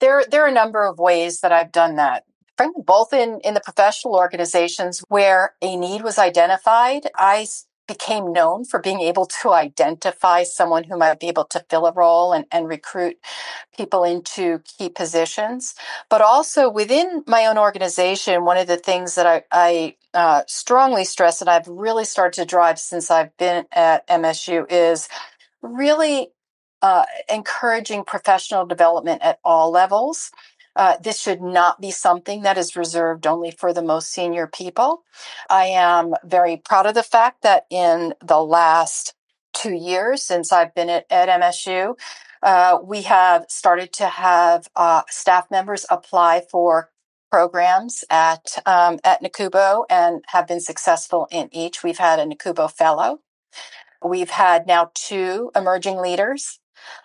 There, 0.00 0.24
there 0.30 0.44
are 0.44 0.48
a 0.48 0.52
number 0.52 0.84
of 0.84 0.98
ways 0.98 1.40
that 1.40 1.52
I've 1.52 1.72
done 1.72 1.96
that 1.96 2.24
frankly, 2.56 2.82
both 2.86 3.12
in, 3.12 3.38
in 3.44 3.54
the 3.54 3.60
professional 3.60 4.14
organizations 4.14 5.00
where 5.08 5.54
a 5.60 5.76
need 5.76 6.02
was 6.02 6.18
identified, 6.18 7.06
I 7.14 7.46
became 7.86 8.32
known 8.32 8.64
for 8.64 8.80
being 8.80 9.00
able 9.00 9.26
to 9.26 9.52
identify 9.52 10.42
someone 10.42 10.84
who 10.84 10.98
might 10.98 11.20
be 11.20 11.28
able 11.28 11.44
to 11.44 11.64
fill 11.70 11.86
a 11.86 11.92
role 11.92 12.32
and, 12.32 12.46
and 12.50 12.68
recruit 12.68 13.16
people 13.76 14.04
into 14.04 14.60
key 14.60 14.88
positions. 14.88 15.74
But 16.08 16.20
also 16.20 16.68
within 16.70 17.22
my 17.26 17.46
own 17.46 17.58
organization, 17.58 18.44
one 18.44 18.56
of 18.56 18.66
the 18.66 18.76
things 18.76 19.14
that 19.14 19.26
I, 19.26 19.42
I 19.52 19.96
uh, 20.14 20.42
strongly 20.46 21.04
stress 21.04 21.40
and 21.40 21.50
I've 21.50 21.68
really 21.68 22.04
started 22.04 22.40
to 22.40 22.46
drive 22.46 22.78
since 22.78 23.10
I've 23.10 23.36
been 23.36 23.66
at 23.72 24.06
MSU 24.08 24.70
is 24.70 25.08
really 25.62 26.28
uh, 26.82 27.04
encouraging 27.32 28.04
professional 28.04 28.66
development 28.66 29.22
at 29.22 29.38
all 29.44 29.70
levels. 29.70 30.30
Uh, 30.76 30.96
this 31.02 31.18
should 31.18 31.40
not 31.40 31.80
be 31.80 31.90
something 31.90 32.42
that 32.42 32.58
is 32.58 32.76
reserved 32.76 33.26
only 33.26 33.50
for 33.50 33.72
the 33.72 33.82
most 33.82 34.10
senior 34.10 34.46
people. 34.46 35.02
I 35.48 35.66
am 35.66 36.14
very 36.22 36.58
proud 36.58 36.86
of 36.86 36.94
the 36.94 37.02
fact 37.02 37.42
that 37.42 37.64
in 37.70 38.14
the 38.22 38.40
last 38.40 39.14
two 39.54 39.72
years 39.72 40.22
since 40.22 40.52
I've 40.52 40.74
been 40.74 40.90
at, 40.90 41.06
at 41.10 41.28
MSU, 41.40 41.98
uh, 42.42 42.78
we 42.84 43.02
have 43.02 43.46
started 43.48 43.92
to 43.94 44.06
have 44.06 44.68
uh, 44.76 45.02
staff 45.08 45.50
members 45.50 45.86
apply 45.90 46.42
for 46.50 46.90
programs 47.30 48.04
at 48.10 48.62
um, 48.66 48.98
at 49.02 49.22
NACUBO 49.22 49.84
and 49.90 50.24
have 50.28 50.46
been 50.46 50.60
successful 50.60 51.26
in 51.30 51.48
each. 51.52 51.82
We've 51.82 51.98
had 51.98 52.20
a 52.20 52.26
NACUBO 52.26 52.70
fellow. 52.70 53.20
We've 54.04 54.30
had 54.30 54.66
now 54.66 54.90
two 54.94 55.50
emerging 55.56 55.98
leaders, 55.98 56.60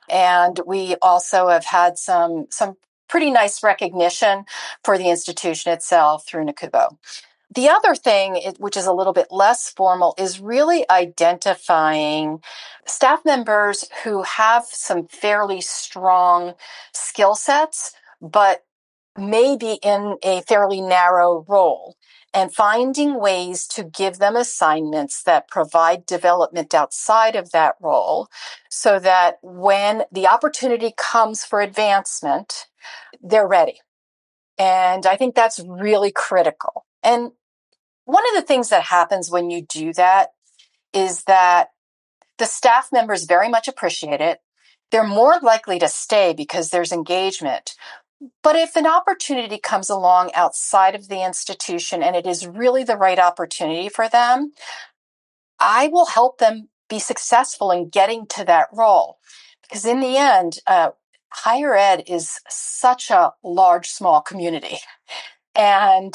and 0.09 0.59
we 0.65 0.95
also 1.01 1.47
have 1.47 1.65
had 1.65 1.97
some 1.97 2.47
some 2.49 2.75
pretty 3.11 3.29
nice 3.29 3.61
recognition 3.61 4.45
for 4.83 4.97
the 4.97 5.09
institution 5.09 5.71
itself 5.73 6.25
through 6.25 6.45
NACUBO. 6.45 6.97
The 7.53 7.67
other 7.67 7.93
thing, 7.93 8.41
which 8.59 8.77
is 8.77 8.85
a 8.85 8.93
little 8.93 9.11
bit 9.11 9.27
less 9.29 9.69
formal, 9.69 10.15
is 10.17 10.39
really 10.39 10.89
identifying 10.89 12.41
staff 12.85 13.25
members 13.25 13.89
who 14.05 14.23
have 14.23 14.63
some 14.65 15.07
fairly 15.07 15.59
strong 15.59 16.53
skill 16.93 17.35
sets, 17.35 17.93
but 18.21 18.63
maybe 19.17 19.77
in 19.83 20.17
a 20.23 20.41
fairly 20.43 20.79
narrow 20.79 21.45
role 21.49 21.97
and 22.33 22.53
finding 22.53 23.19
ways 23.19 23.67
to 23.67 23.83
give 23.83 24.17
them 24.17 24.35
assignments 24.35 25.23
that 25.23 25.49
provide 25.49 26.05
development 26.05 26.73
outside 26.73 27.35
of 27.35 27.51
that 27.51 27.75
role 27.81 28.29
so 28.69 28.99
that 28.99 29.37
when 29.41 30.03
the 30.11 30.27
opportunity 30.27 30.93
comes 30.97 31.43
for 31.43 31.61
advancement, 31.61 32.67
they're 33.21 33.47
ready. 33.47 33.79
And 34.57 35.05
I 35.05 35.17
think 35.17 35.35
that's 35.35 35.59
really 35.59 36.11
critical. 36.11 36.85
And 37.03 37.31
one 38.05 38.23
of 38.29 38.35
the 38.35 38.47
things 38.47 38.69
that 38.69 38.83
happens 38.83 39.29
when 39.29 39.49
you 39.49 39.61
do 39.61 39.93
that 39.93 40.29
is 40.93 41.23
that 41.23 41.69
the 42.37 42.45
staff 42.45 42.89
members 42.91 43.25
very 43.25 43.49
much 43.49 43.67
appreciate 43.67 44.21
it. 44.21 44.39
They're 44.91 45.03
more 45.07 45.39
likely 45.41 45.79
to 45.79 45.87
stay 45.87 46.33
because 46.33 46.69
there's 46.69 46.91
engagement. 46.91 47.75
But 48.43 48.55
if 48.55 48.75
an 48.75 48.85
opportunity 48.85 49.57
comes 49.57 49.89
along 49.89 50.31
outside 50.35 50.93
of 50.93 51.07
the 51.07 51.23
institution 51.25 52.03
and 52.03 52.15
it 52.15 52.27
is 52.27 52.45
really 52.45 52.83
the 52.83 52.97
right 52.97 53.17
opportunity 53.17 53.89
for 53.89 54.07
them, 54.07 54.53
I 55.59 55.87
will 55.87 56.05
help 56.07 56.37
them 56.37 56.69
be 56.89 56.99
successful 56.99 57.71
in 57.71 57.89
getting 57.89 58.27
to 58.27 58.45
that 58.45 58.67
role. 58.71 59.17
Because 59.63 59.85
in 59.85 60.01
the 60.01 60.17
end, 60.17 60.59
uh, 60.67 60.91
higher 61.29 61.75
ed 61.75 62.03
is 62.07 62.39
such 62.49 63.09
a 63.09 63.33
large, 63.43 63.87
small 63.87 64.21
community. 64.21 64.77
And 65.55 66.13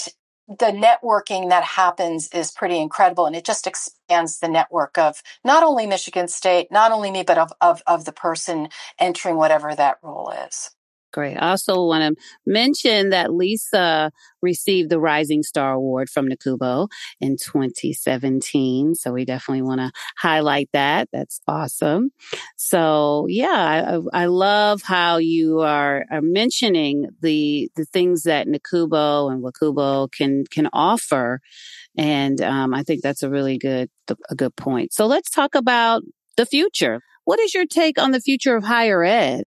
the 0.49 0.67
networking 0.67 1.49
that 1.49 1.65
happens 1.65 2.29
is 2.29 2.53
pretty 2.53 2.79
incredible 2.79 3.27
and 3.27 3.35
it 3.35 3.45
just 3.45 3.67
expands 3.67 4.39
the 4.39 4.49
network 4.49 4.97
of 4.97 5.21
not 5.45 5.65
only 5.65 5.87
Michigan 5.87 6.29
State, 6.29 6.71
not 6.71 6.93
only 6.93 7.11
me, 7.11 7.25
but 7.25 7.39
of, 7.39 7.53
of, 7.61 7.83
of 7.87 8.05
the 8.05 8.13
person 8.13 8.69
entering 9.01 9.37
whatever 9.37 9.75
that 9.75 9.99
role 10.03 10.33
is. 10.47 10.71
Great. 11.17 11.39
I 11.39 11.53
also 11.53 11.83
want 11.87 12.15
to 12.15 12.23
mention 12.45 13.09
that 13.09 13.33
Lisa 13.33 14.13
received 14.43 14.91
the 14.91 15.01
Rising 15.01 15.43
Star 15.43 15.73
Award 15.73 16.11
from 16.11 16.29
NACUBO 16.29 16.89
in 17.23 17.39
2017. 17.39 18.95
So 18.95 19.13
we 19.13 19.25
definitely 19.25 19.63
want 19.63 19.81
to 19.81 19.93
highlight 20.19 20.69
that. 20.75 21.09
That's 21.15 21.41
awesome. 21.49 22.11
So 22.57 23.25
yeah, 23.31 23.99
I, 24.13 24.25
I 24.25 24.27
love 24.27 24.83
how 24.83 25.17
you 25.17 25.61
are, 25.61 26.05
are 26.11 26.21
mentioning 26.21 27.09
the, 27.23 27.71
the 27.77 27.87
things 27.87 28.25
that 28.25 28.47
NACUBO 28.47 29.33
and 29.33 29.43
WACUBO 29.43 30.13
can, 30.13 30.45
can 30.51 30.69
offer. 30.75 31.41
And 31.97 32.43
um, 32.43 32.75
I 32.75 32.83
think 32.83 33.01
that's 33.01 33.23
a 33.23 33.31
really 33.31 33.57
good, 33.57 33.89
a 34.29 34.35
good 34.35 34.55
point. 34.55 34.93
So 34.93 35.07
let's 35.07 35.31
talk 35.31 35.55
about 35.55 36.03
the 36.37 36.45
future. 36.45 37.01
What 37.25 37.41
is 37.41 37.55
your 37.55 37.65
take 37.65 37.99
on 37.99 38.11
the 38.11 38.21
future 38.21 38.55
of 38.55 38.65
higher 38.65 39.03
ed? 39.03 39.45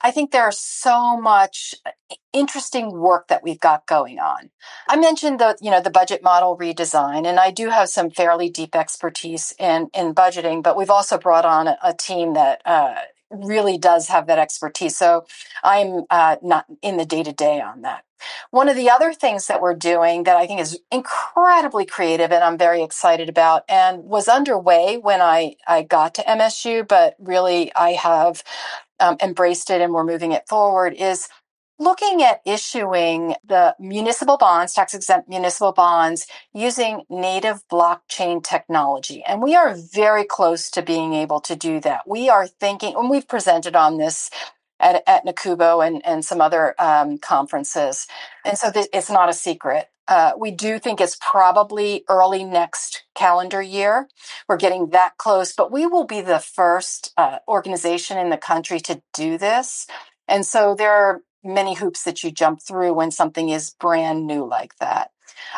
I 0.00 0.10
think 0.10 0.30
there's 0.30 0.58
so 0.58 1.20
much 1.20 1.74
uh, 1.84 1.90
interesting 2.32 2.92
work 2.92 3.28
that 3.28 3.42
we've 3.42 3.60
got 3.60 3.86
going 3.86 4.18
on. 4.18 4.50
I 4.88 4.96
mentioned 4.96 5.40
the, 5.40 5.56
you 5.60 5.70
know, 5.70 5.80
the 5.80 5.90
budget 5.90 6.22
model 6.22 6.56
redesign, 6.56 7.26
and 7.26 7.40
I 7.40 7.50
do 7.50 7.70
have 7.70 7.88
some 7.88 8.10
fairly 8.10 8.48
deep 8.48 8.76
expertise 8.76 9.54
in, 9.58 9.90
in 9.94 10.14
budgeting, 10.14 10.62
but 10.62 10.76
we've 10.76 10.90
also 10.90 11.18
brought 11.18 11.44
on 11.44 11.68
a, 11.68 11.78
a 11.82 11.94
team 11.94 12.34
that, 12.34 12.62
uh, 12.64 12.94
really 13.30 13.76
does 13.76 14.08
have 14.08 14.26
that 14.26 14.38
expertise. 14.38 14.96
So 14.96 15.26
I'm 15.62 16.04
uh, 16.10 16.36
not 16.42 16.66
in 16.82 16.96
the 16.96 17.04
day 17.04 17.22
to 17.22 17.32
day 17.32 17.60
on 17.60 17.82
that. 17.82 18.04
One 18.50 18.68
of 18.68 18.76
the 18.76 18.90
other 18.90 19.12
things 19.12 19.46
that 19.46 19.60
we're 19.60 19.74
doing 19.74 20.24
that 20.24 20.36
I 20.36 20.46
think 20.46 20.60
is 20.60 20.80
incredibly 20.90 21.84
creative 21.84 22.32
and 22.32 22.42
I'm 22.42 22.58
very 22.58 22.82
excited 22.82 23.28
about 23.28 23.64
and 23.68 24.04
was 24.04 24.28
underway 24.28 24.96
when 24.96 25.20
I, 25.20 25.56
I 25.66 25.82
got 25.82 26.14
to 26.14 26.22
MSU, 26.22 26.86
but 26.86 27.14
really 27.18 27.72
I 27.76 27.90
have 27.90 28.42
um, 29.00 29.16
embraced 29.22 29.70
it 29.70 29.80
and 29.80 29.92
we're 29.92 30.04
moving 30.04 30.32
it 30.32 30.48
forward 30.48 30.94
is 30.94 31.28
looking 31.78 32.22
at 32.22 32.40
issuing 32.44 33.36
the 33.44 33.74
municipal 33.78 34.36
bonds, 34.36 34.74
tax 34.74 34.94
exempt 34.94 35.28
municipal 35.28 35.72
bonds 35.72 36.26
using 36.52 37.02
native 37.08 37.62
blockchain 37.70 38.42
technology. 38.42 39.22
And 39.24 39.42
we 39.42 39.54
are 39.54 39.76
very 39.76 40.24
close 40.24 40.70
to 40.72 40.82
being 40.82 41.14
able 41.14 41.40
to 41.42 41.56
do 41.56 41.80
that. 41.80 42.08
We 42.08 42.28
are 42.28 42.46
thinking, 42.46 42.94
and 42.96 43.10
we've 43.10 43.28
presented 43.28 43.76
on 43.76 43.98
this 43.98 44.30
at, 44.80 45.02
at 45.06 45.26
NACUBO 45.26 45.86
and, 45.86 46.04
and 46.06 46.24
some 46.24 46.40
other 46.40 46.74
um, 46.80 47.18
conferences. 47.18 48.06
And 48.44 48.58
so 48.58 48.72
th- 48.72 48.88
it's 48.92 49.10
not 49.10 49.28
a 49.28 49.34
secret. 49.34 49.88
Uh, 50.08 50.32
we 50.38 50.50
do 50.50 50.78
think 50.78 51.00
it's 51.00 51.18
probably 51.20 52.04
early 52.08 52.42
next 52.42 53.04
calendar 53.14 53.60
year. 53.60 54.08
We're 54.48 54.56
getting 54.56 54.90
that 54.90 55.18
close, 55.18 55.52
but 55.52 55.70
we 55.70 55.86
will 55.86 56.04
be 56.04 56.22
the 56.22 56.38
first 56.38 57.12
uh, 57.18 57.38
organization 57.46 58.16
in 58.16 58.30
the 58.30 58.38
country 58.38 58.80
to 58.80 59.02
do 59.12 59.36
this. 59.36 59.86
And 60.26 60.46
so 60.46 60.74
there 60.74 60.92
are 60.92 61.20
many 61.44 61.74
hoops 61.74 62.04
that 62.04 62.24
you 62.24 62.30
jump 62.30 62.62
through 62.62 62.94
when 62.94 63.10
something 63.10 63.50
is 63.50 63.74
brand 63.78 64.26
new 64.26 64.46
like 64.46 64.76
that. 64.78 65.10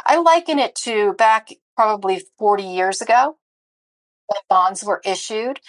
I 0.04 0.18
liken 0.18 0.58
it 0.58 0.74
to 0.76 1.14
back 1.14 1.50
probably 1.76 2.22
40 2.38 2.64
years 2.64 3.00
ago 3.00 3.36
when 4.26 4.40
bonds 4.48 4.84
were 4.84 5.00
issued 5.04 5.60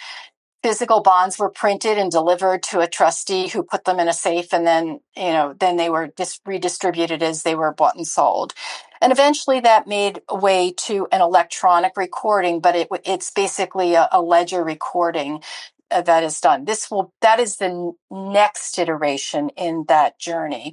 physical 0.62 1.02
bonds 1.02 1.38
were 1.38 1.50
printed 1.50 1.98
and 1.98 2.10
delivered 2.10 2.62
to 2.64 2.80
a 2.80 2.88
trustee 2.88 3.48
who 3.48 3.62
put 3.62 3.84
them 3.84 4.00
in 4.00 4.08
a 4.08 4.14
safe 4.14 4.52
and 4.54 4.66
then 4.66 5.00
you 5.16 5.32
know 5.32 5.54
then 5.58 5.76
they 5.76 5.90
were 5.90 6.10
just 6.18 6.42
redistributed 6.46 7.22
as 7.22 7.44
they 7.44 7.54
were 7.54 7.72
bought 7.74 7.96
and 7.96 8.06
sold 8.08 8.54
and 9.02 9.12
eventually 9.12 9.60
that 9.60 9.86
made 9.88 10.20
way 10.30 10.72
to 10.72 11.08
an 11.12 11.22
electronic 11.22 11.94
recording 11.96 12.60
but 12.60 12.76
it, 12.76 12.88
it's 13.06 13.30
basically 13.32 13.94
a, 13.94 14.08
a 14.12 14.22
ledger 14.22 14.64
recording 14.64 15.42
uh, 15.90 16.02
that 16.02 16.24
is 16.24 16.40
done 16.40 16.66
this 16.66 16.90
will 16.90 17.12
that 17.22 17.40
is 17.40 17.58
the 17.58 17.92
next 18.10 18.78
iteration 18.78 19.50
in 19.50 19.84
that 19.88 20.18
journey 20.18 20.68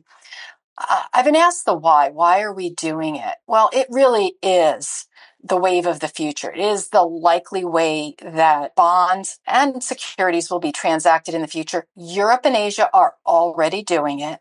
I've 1.14 1.26
been 1.26 1.36
asked 1.36 1.66
the 1.66 1.74
why. 1.76 2.10
Why 2.10 2.42
are 2.42 2.54
we 2.54 2.72
doing 2.72 3.16
it? 3.16 3.36
Well, 3.48 3.70
it 3.74 3.88
really 3.90 4.36
is 4.44 5.08
the 5.42 5.58
wave 5.58 5.86
of 5.86 6.00
the 6.00 6.08
future. 6.08 6.52
It 6.52 6.60
is 6.60 6.90
the 6.90 7.04
likely 7.04 7.64
way 7.64 8.16
that 8.22 8.76
bonds 8.76 9.40
and 9.48 9.82
securities 9.84 10.50
will 10.50 10.60
be 10.60 10.72
transacted 10.72 11.34
in 11.34 11.42
the 11.42 11.48
future. 11.48 11.86
Europe 11.96 12.42
and 12.44 12.56
Asia 12.56 12.90
are 12.94 13.16
already 13.26 13.84
doing 13.84 14.20
it. 14.20 14.40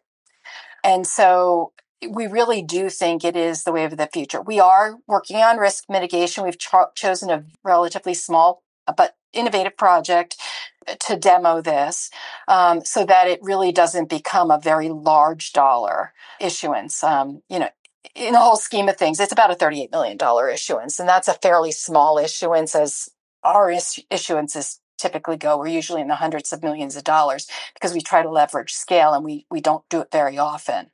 And 0.82 1.06
so 1.06 1.72
we 2.08 2.26
really 2.26 2.62
do 2.62 2.88
think 2.90 3.24
it 3.24 3.36
is 3.36 3.64
the 3.64 3.72
wave 3.72 3.92
of 3.92 3.98
the 3.98 4.08
future. 4.12 4.40
We 4.40 4.60
are 4.60 4.96
working 5.06 5.36
on 5.36 5.58
risk 5.58 5.84
mitigation. 5.88 6.44
We've 6.44 6.58
cho- 6.58 6.90
chosen 6.94 7.30
a 7.30 7.44
relatively 7.64 8.14
small 8.14 8.62
but 8.96 9.16
innovative 9.32 9.76
project 9.76 10.36
to 11.00 11.16
demo 11.16 11.60
this 11.60 12.10
um, 12.46 12.84
so 12.84 13.04
that 13.04 13.28
it 13.28 13.40
really 13.42 13.72
doesn't 13.72 14.08
become 14.08 14.50
a 14.50 14.58
very 14.58 14.88
large 14.88 15.52
dollar 15.52 16.12
issuance. 16.40 17.04
Um, 17.04 17.42
you 17.48 17.58
know, 17.58 17.68
in 18.14 18.32
the 18.32 18.40
whole 18.40 18.56
scheme 18.56 18.88
of 18.88 18.96
things, 18.96 19.20
it's 19.20 19.32
about 19.32 19.50
a 19.50 19.54
$38 19.54 19.90
million 19.90 20.18
issuance, 20.52 20.98
and 20.98 21.08
that's 21.08 21.28
a 21.28 21.34
fairly 21.34 21.72
small 21.72 22.18
issuance 22.18 22.74
as 22.74 23.08
our 23.42 23.70
is- 23.70 24.02
issuances 24.10 24.78
typically 24.98 25.36
go. 25.36 25.58
We're 25.58 25.68
usually 25.68 26.00
in 26.00 26.08
the 26.08 26.16
hundreds 26.16 26.52
of 26.52 26.62
millions 26.62 26.96
of 26.96 27.04
dollars 27.04 27.48
because 27.74 27.92
we 27.92 28.00
try 28.00 28.22
to 28.22 28.30
leverage 28.30 28.72
scale 28.72 29.14
and 29.14 29.24
we, 29.24 29.46
we 29.50 29.60
don't 29.60 29.88
do 29.88 30.00
it 30.00 30.10
very 30.10 30.38
often. 30.38 30.90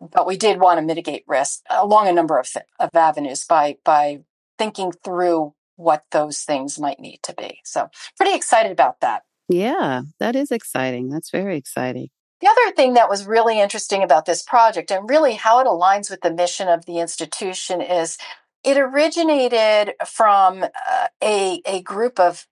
But 0.00 0.26
we 0.26 0.36
did 0.36 0.60
want 0.60 0.78
to 0.78 0.86
mitigate 0.86 1.24
risk 1.26 1.62
along 1.68 2.08
a 2.08 2.12
number 2.12 2.38
of, 2.38 2.48
of 2.80 2.90
avenues 2.94 3.44
by, 3.44 3.76
by 3.84 4.20
thinking 4.58 4.92
through 4.92 5.54
what 5.76 6.04
those 6.12 6.42
things 6.42 6.78
might 6.78 7.00
need 7.00 7.20
to 7.24 7.34
be. 7.34 7.60
So 7.64 7.88
pretty 8.16 8.34
excited 8.34 8.72
about 8.72 9.00
that. 9.00 9.22
Yeah, 9.48 10.02
that 10.18 10.36
is 10.36 10.50
exciting. 10.50 11.08
That's 11.08 11.30
very 11.30 11.56
exciting. 11.56 12.08
The 12.42 12.48
other 12.48 12.72
thing 12.74 12.94
that 12.94 13.08
was 13.08 13.24
really 13.24 13.60
interesting 13.60 14.02
about 14.02 14.26
this 14.26 14.42
project 14.42 14.90
and 14.90 15.08
really 15.08 15.34
how 15.34 15.60
it 15.60 15.66
aligns 15.68 16.10
with 16.10 16.22
the 16.22 16.32
mission 16.32 16.66
of 16.66 16.86
the 16.86 16.98
institution 16.98 17.80
is 17.80 18.18
it 18.64 18.76
originated 18.76 19.94
from 20.04 20.64
uh, 20.64 21.06
a, 21.22 21.62
a 21.64 21.82
group 21.82 22.18
of 22.18 22.48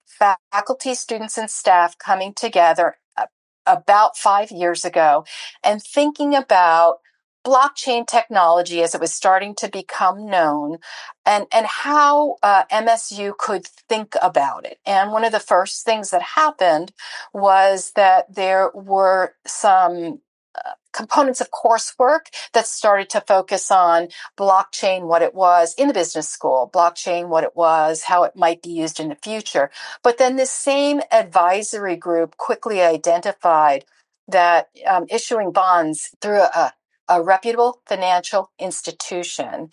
faculty, 0.53 0.95
students, 0.95 1.37
and 1.37 1.51
staff 1.51 1.99
coming 1.99 2.35
together 2.35 2.99
uh, 3.17 3.27
about 3.67 4.17
five 4.17 4.53
years 4.53 4.85
ago 4.85 5.25
and 5.65 5.83
thinking 5.83 6.37
about 6.37 6.99
blockchain 7.45 8.07
technology 8.07 8.83
as 8.83 8.95
it 8.95 9.01
was 9.01 9.15
starting 9.15 9.55
to 9.57 9.69
become 9.69 10.27
known 10.27 10.79
and, 11.25 11.47
and 11.53 11.67
how 11.67 12.37
uh, 12.43 12.65
MSU 12.73 13.37
could 13.37 13.67
think 13.67 14.15
about 14.21 14.67
it. 14.67 14.79
And 14.87 15.13
one 15.13 15.25
of 15.25 15.33
the 15.33 15.41
first 15.41 15.85
things 15.85 16.11
that 16.11 16.23
happened 16.23 16.93
was 17.33 17.93
that 17.97 18.35
there 18.35 18.71
were 18.75 19.35
some 19.47 20.21
uh, 20.55 20.73
components 20.93 21.41
of 21.41 21.51
coursework 21.51 22.27
that 22.53 22.67
started 22.67 23.09
to 23.11 23.21
focus 23.23 23.71
on 23.71 24.09
blockchain, 24.37 25.07
what 25.07 25.23
it 25.23 25.35
was 25.35 25.75
in 25.79 25.89
the 25.89 25.95
business 25.95 26.29
school, 26.29 26.71
blockchain, 26.73 27.29
what 27.29 27.45
it 27.45 27.55
was, 27.55 28.05
how 28.05 28.25
it 28.25 28.37
might 28.37 28.61
be 28.63 28.71
used 28.71 29.01
in 29.01 29.09
the 29.09 29.15
future. 29.15 29.71
But 30.03 30.19
then 30.19 30.37
this 30.37 30.51
same 30.51 31.01
advisory 31.13 31.97
group 31.97 32.37
quickly 32.37 32.83
identified 32.83 33.85
that 34.29 34.69
um, 34.87 35.07
issuing 35.11 35.53
bonds 35.53 36.11
through 36.21 36.43
a, 36.43 36.73
a 37.11 37.21
reputable 37.21 37.83
financial 37.87 38.53
institution 38.59 39.71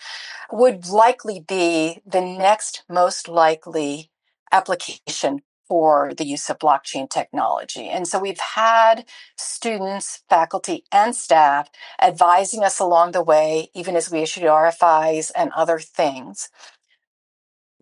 would 0.52 0.90
likely 0.90 1.40
be 1.40 2.02
the 2.06 2.22
next 2.22 2.84
most 2.90 3.30
likely 3.30 4.10
application 4.52 5.42
for 5.68 6.14
the 6.18 6.26
use 6.26 6.50
of 6.50 6.60
blockchain 6.60 7.10
technology. 7.10 7.90
And 7.90 8.08
so 8.08 8.20
we've 8.20 8.40
had 8.40 9.06
students, 9.38 10.24
faculty, 10.30 10.86
and 10.92 11.16
staff 11.16 11.70
advising 12.02 12.64
us 12.64 12.80
along 12.80 13.12
the 13.12 13.22
way, 13.24 13.70
even 13.76 13.96
as 13.96 14.10
we 14.10 14.20
issued 14.22 14.44
RFIs 14.44 15.32
and 15.36 15.52
other 15.52 15.80
things. 15.80 16.50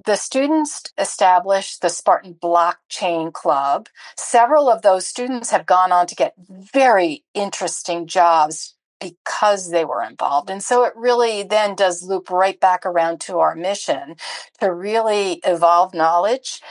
The 0.06 0.18
students 0.18 0.84
established 0.98 1.82
the 1.82 1.90
Spartan 1.90 2.36
Blockchain 2.36 3.34
Club. 3.34 3.88
Several 4.18 4.70
of 4.70 4.82
those 4.82 5.08
students 5.08 5.52
have 5.52 5.66
gone 5.66 5.92
on 5.92 6.08
to 6.08 6.16
get 6.16 6.34
very 6.38 7.24
interesting 7.34 8.06
jobs 8.06 8.75
because 9.00 9.72
they 9.72 9.86
were 9.86 10.04
involved. 10.04 10.50
And 10.50 10.64
so 10.64 10.84
it 10.84 10.94
really 10.96 11.44
then 11.44 11.76
does 11.76 12.04
loop 12.04 12.30
right 12.30 12.60
back 12.60 12.86
around 12.86 13.22
to 13.22 13.40
our 13.40 13.56
mission 13.56 14.16
to 14.60 14.74
really 14.74 15.42
evolve 15.44 15.94
knowledge 15.94 16.62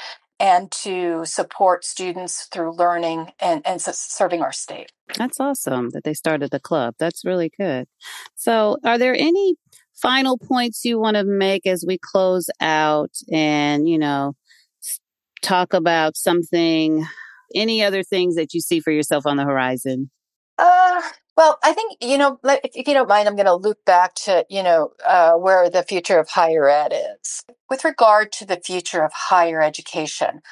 and 0.41 0.71
to 0.71 1.25
support 1.25 1.85
students 1.85 2.47
through 2.47 2.75
learning 2.75 3.31
and, 3.41 3.63
and 3.65 3.81
serving 3.81 4.43
our 4.43 4.53
state. 4.53 4.91
That's 5.17 5.39
awesome 5.39 5.91
that 5.91 6.05
they 6.05 6.15
started 6.15 6.51
the 6.51 6.61
club. 6.61 6.95
That's 6.99 7.25
really 7.25 7.53
good. 7.57 7.87
So, 8.35 8.79
are 8.85 8.99
there 8.99 9.15
any 9.15 9.57
final 9.95 10.37
points 10.37 10.85
you 10.85 10.99
want 10.99 11.17
to 11.17 11.25
make 11.25 11.67
as 11.67 11.85
we 11.87 11.99
close 11.99 12.49
out 12.61 13.13
and, 13.31 13.89
you 13.89 13.99
know, 13.99 14.35
talk 15.41 15.73
about 15.73 16.17
something, 16.17 17.07
any 17.55 17.85
other 17.85 18.03
things 18.03 18.35
that 18.35 18.55
you 18.55 18.61
see 18.61 18.81
for 18.81 18.91
yourself 18.91 19.27
on 19.27 19.37
the 19.37 19.45
horizon? 19.45 20.11
Uh, 20.59 21.03
well, 21.37 21.59
I 21.65 21.73
think, 21.73 21.97
you 22.01 22.17
know, 22.17 22.39
if 22.45 22.87
you 22.87 22.95
don't 22.95 23.09
mind, 23.09 23.29
I'm 23.29 23.35
going 23.35 23.47
to 23.47 23.55
loop 23.55 23.85
back 23.85 24.15
to, 24.27 24.47
you 24.49 24.63
know, 24.63 24.93
uh, 25.05 25.33
where 25.33 25.69
the 25.69 25.83
future 25.83 26.19
of 26.19 26.29
higher 26.29 26.69
ed 26.69 26.93
is. 26.93 27.43
With 27.69 27.85
regard 27.85 28.31
to 28.33 28.47
the 28.47 28.61
future 28.65 29.03
of 29.03 29.13
higher 29.13 29.61
education, 29.61 30.43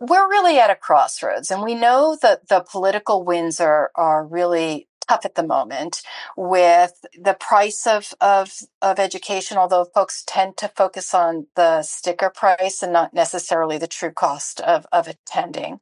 we're 0.00 0.28
really 0.28 0.58
at 0.58 0.70
a 0.70 0.74
crossroads 0.74 1.50
and 1.50 1.62
we 1.62 1.74
know 1.74 2.18
that 2.20 2.48
the 2.48 2.64
political 2.70 3.24
winds 3.24 3.60
are, 3.60 3.90
are 3.94 4.26
really 4.26 4.88
tough 5.08 5.24
at 5.24 5.34
the 5.34 5.46
moment 5.46 6.02
with 6.36 6.92
the 7.18 7.34
price 7.34 7.86
of, 7.86 8.12
of, 8.20 8.52
of 8.82 8.98
education, 8.98 9.56
although 9.56 9.84
folks 9.84 10.22
tend 10.26 10.56
to 10.56 10.68
focus 10.68 11.14
on 11.14 11.46
the 11.56 11.82
sticker 11.82 12.30
price 12.30 12.82
and 12.82 12.92
not 12.92 13.14
necessarily 13.14 13.78
the 13.78 13.86
true 13.86 14.12
cost 14.12 14.60
of, 14.60 14.86
of 14.92 15.08
attending, 15.08 15.80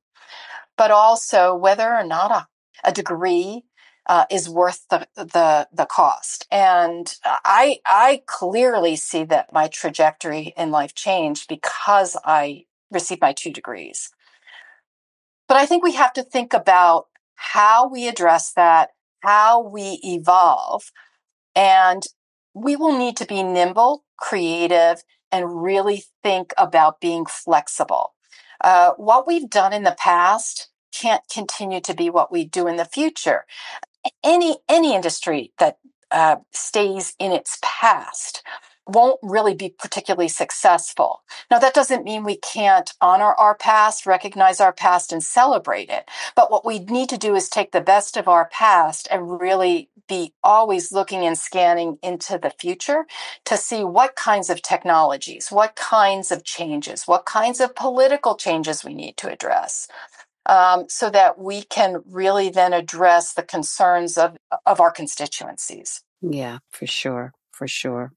but 0.77 0.91
also 0.91 1.55
whether 1.55 1.95
or 1.95 2.05
not 2.05 2.31
a, 2.31 2.47
a 2.85 2.93
degree 2.93 3.65
uh, 4.07 4.25
is 4.31 4.49
worth 4.49 4.87
the, 4.91 5.07
the 5.15 5.69
the 5.73 5.87
cost. 5.87 6.47
And 6.51 7.15
I 7.25 7.79
I 7.87 8.23
clearly 8.27 8.97
see 8.97 9.25
that 9.25 9.53
my 9.53 9.69
trajectory 9.69 10.53
in 10.57 10.71
life 10.71 10.95
changed 10.95 11.49
because 11.49 12.17
I 12.25 12.65
received 12.91 13.21
my 13.21 13.33
two 13.33 13.53
degrees. 13.53 14.11
But 15.49 15.57
I 15.57 15.67
think 15.67 15.85
we 15.85 15.95
have 15.95 16.13
to 16.15 16.23
think 16.23 16.53
about 16.53 17.07
how 17.35 17.89
we 17.89 18.09
address 18.09 18.53
that, 18.53 18.91
how 19.21 19.61
we 19.61 20.01
evolve, 20.03 20.91
and 21.55 22.03
we 22.55 22.77
will 22.77 22.97
need 22.97 23.17
to 23.19 23.27
be 23.27 23.43
nimble, 23.43 24.05
creative, 24.17 25.03
and 25.31 25.63
really 25.63 26.05
think 26.23 26.53
about 26.59 27.01
being 27.01 27.27
flexible. 27.27 28.15
Uh, 28.61 28.93
what 28.97 29.27
we've 29.27 29.51
done 29.51 29.73
in 29.73 29.83
the 29.83 29.97
past 29.99 30.69
can't 30.93 31.23
continue 31.33 31.81
to 31.81 31.95
be 31.95 32.11
what 32.11 32.33
we 32.33 32.45
do 32.45 32.67
in 32.67 32.77
the 32.77 32.85
future 32.85 33.45
any 34.25 34.57
any 34.69 34.95
industry 34.95 35.53
that 35.59 35.79
uh, 36.11 36.37
stays 36.51 37.15
in 37.19 37.33
its 37.33 37.59
past 37.63 38.43
won't 38.87 39.21
really 39.23 39.55
be 39.55 39.69
particularly 39.69 40.29
successful. 40.29 41.23
Now, 41.51 41.61
that 41.61 41.73
doesn't 41.73 42.05
mean 42.05 42.25
we 42.25 42.37
can't 42.37 42.93
honor 43.01 43.33
our 43.35 43.55
past, 43.55 44.07
recognize 44.07 44.61
our 44.61 44.73
past, 44.73 45.13
and 45.13 45.23
celebrate 45.23 45.89
it. 45.89 46.09
But 46.35 46.51
what 46.51 46.67
we 46.67 46.81
need 46.81 47.09
to 47.11 47.17
do 47.17 47.37
is 47.37 47.49
take 47.49 47.71
the 47.71 47.81
best 47.81 48.17
of 48.17 48.27
our 48.27 48.49
past 48.49 49.07
and 49.09 49.41
really 49.41 49.89
be 50.09 50.35
always 50.43 50.91
looking 50.91 51.25
and 51.25 51.39
scanning 51.39 51.99
into 52.03 52.39
the 52.39 52.51
future 52.51 53.07
to 53.45 53.57
see 53.57 53.85
what 53.85 54.17
kinds 54.17 54.51
of 54.51 54.61
technologies, 54.63 55.53
what 55.53 55.77
kinds 55.77 56.33
of 56.33 56.43
changes, 56.43 57.07
what 57.07 57.25
kinds 57.25 57.61
of 57.61 57.77
political 57.77 58.35
changes 58.35 58.85
we 58.85 58.95
need 58.95 59.17
to 59.17 59.31
address 59.31 59.87
um, 60.47 60.87
so 60.89 61.11
that 61.11 61.39
we 61.39 61.63
can 61.63 62.03
really 62.07 62.49
then 62.49 62.73
address 62.73 63.35
the 63.35 63.43
concerns 63.43 64.19
of, 64.19 64.37
of 64.67 64.81
our 64.81 64.91
constituencies. 64.91 66.03
Yeah, 66.21 66.59
for 66.71 66.87
sure. 66.87 67.33
For 67.53 67.69
sure. 67.69 68.13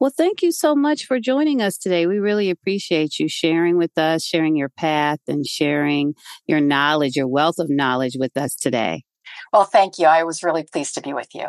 Well, 0.00 0.10
thank 0.16 0.42
you 0.42 0.52
so 0.52 0.74
much 0.74 1.04
for 1.04 1.20
joining 1.20 1.60
us 1.60 1.76
today. 1.76 2.06
We 2.06 2.18
really 2.18 2.48
appreciate 2.48 3.18
you 3.18 3.28
sharing 3.28 3.76
with 3.76 3.96
us, 3.98 4.24
sharing 4.24 4.56
your 4.56 4.70
path, 4.70 5.18
and 5.28 5.46
sharing 5.46 6.14
your 6.46 6.60
knowledge, 6.60 7.14
your 7.14 7.28
wealth 7.28 7.58
of 7.58 7.68
knowledge 7.68 8.16
with 8.18 8.36
us 8.38 8.54
today. 8.54 9.02
Well, 9.52 9.64
thank 9.64 9.98
you. 9.98 10.06
I 10.06 10.24
was 10.24 10.42
really 10.42 10.64
pleased 10.64 10.94
to 10.94 11.02
be 11.02 11.12
with 11.12 11.34
you 11.34 11.48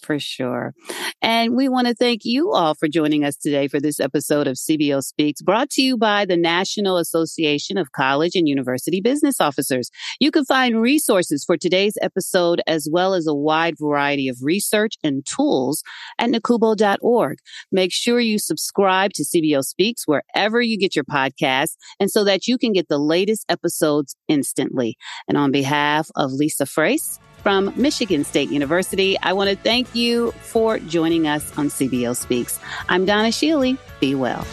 for 0.00 0.18
sure. 0.18 0.74
And 1.20 1.54
we 1.54 1.68
want 1.68 1.86
to 1.86 1.94
thank 1.94 2.24
you 2.24 2.52
all 2.52 2.74
for 2.74 2.88
joining 2.88 3.24
us 3.24 3.36
today 3.36 3.68
for 3.68 3.80
this 3.80 4.00
episode 4.00 4.46
of 4.46 4.56
CBO 4.56 5.02
Speaks, 5.02 5.42
brought 5.42 5.70
to 5.70 5.82
you 5.82 5.96
by 5.96 6.24
the 6.24 6.36
National 6.36 6.98
Association 6.98 7.78
of 7.78 7.92
College 7.92 8.34
and 8.34 8.48
University 8.48 9.00
Business 9.00 9.40
Officers. 9.40 9.90
You 10.20 10.30
can 10.30 10.44
find 10.44 10.80
resources 10.80 11.44
for 11.44 11.56
today's 11.56 11.96
episode 12.02 12.60
as 12.66 12.88
well 12.90 13.14
as 13.14 13.26
a 13.26 13.34
wide 13.34 13.74
variety 13.78 14.28
of 14.28 14.38
research 14.42 14.94
and 15.02 15.24
tools 15.26 15.82
at 16.18 16.30
nacubo.org. 16.30 17.38
Make 17.70 17.92
sure 17.92 18.20
you 18.20 18.38
subscribe 18.38 19.12
to 19.14 19.24
CBO 19.24 19.62
Speaks 19.64 20.06
wherever 20.06 20.60
you 20.60 20.78
get 20.78 20.96
your 20.96 21.04
podcasts 21.04 21.76
and 22.00 22.10
so 22.10 22.24
that 22.24 22.46
you 22.46 22.58
can 22.58 22.72
get 22.72 22.88
the 22.88 22.98
latest 22.98 23.44
episodes 23.48 24.16
instantly. 24.28 24.96
And 25.28 25.36
on 25.36 25.52
behalf 25.52 26.10
of 26.16 26.32
Lisa 26.32 26.66
Frace, 26.66 27.18
from 27.42 27.72
Michigan 27.76 28.24
State 28.24 28.50
University. 28.50 29.18
I 29.22 29.32
want 29.32 29.50
to 29.50 29.56
thank 29.56 29.94
you 29.94 30.32
for 30.32 30.78
joining 30.78 31.26
us 31.26 31.56
on 31.58 31.68
CBO 31.68 32.16
Speaks. 32.16 32.58
I'm 32.88 33.04
Donna 33.04 33.28
Schiele. 33.28 33.78
Be 34.00 34.14
well. 34.14 34.46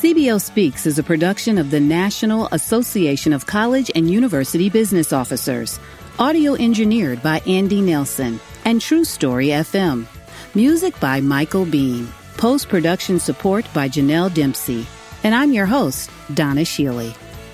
CBO 0.00 0.40
Speaks 0.40 0.86
is 0.86 0.98
a 0.98 1.02
production 1.02 1.58
of 1.58 1.70
the 1.70 1.80
National 1.80 2.48
Association 2.52 3.32
of 3.32 3.46
College 3.46 3.90
and 3.94 4.08
University 4.08 4.70
Business 4.70 5.12
Officers. 5.12 5.80
Audio 6.18 6.54
engineered 6.54 7.22
by 7.22 7.40
Andy 7.40 7.80
Nelson 7.80 8.38
and 8.64 8.80
True 8.80 9.04
Story 9.04 9.48
FM. 9.48 10.06
Music 10.54 10.98
by 11.00 11.20
Michael 11.20 11.64
Beam. 11.66 12.12
Post 12.36 12.68
production 12.68 13.18
support 13.18 13.66
by 13.74 13.88
Janelle 13.88 14.32
Dempsey. 14.32 14.86
And 15.24 15.34
I'm 15.34 15.52
your 15.52 15.66
host, 15.66 16.10
Donna 16.34 16.60
Schiele. 16.60 17.14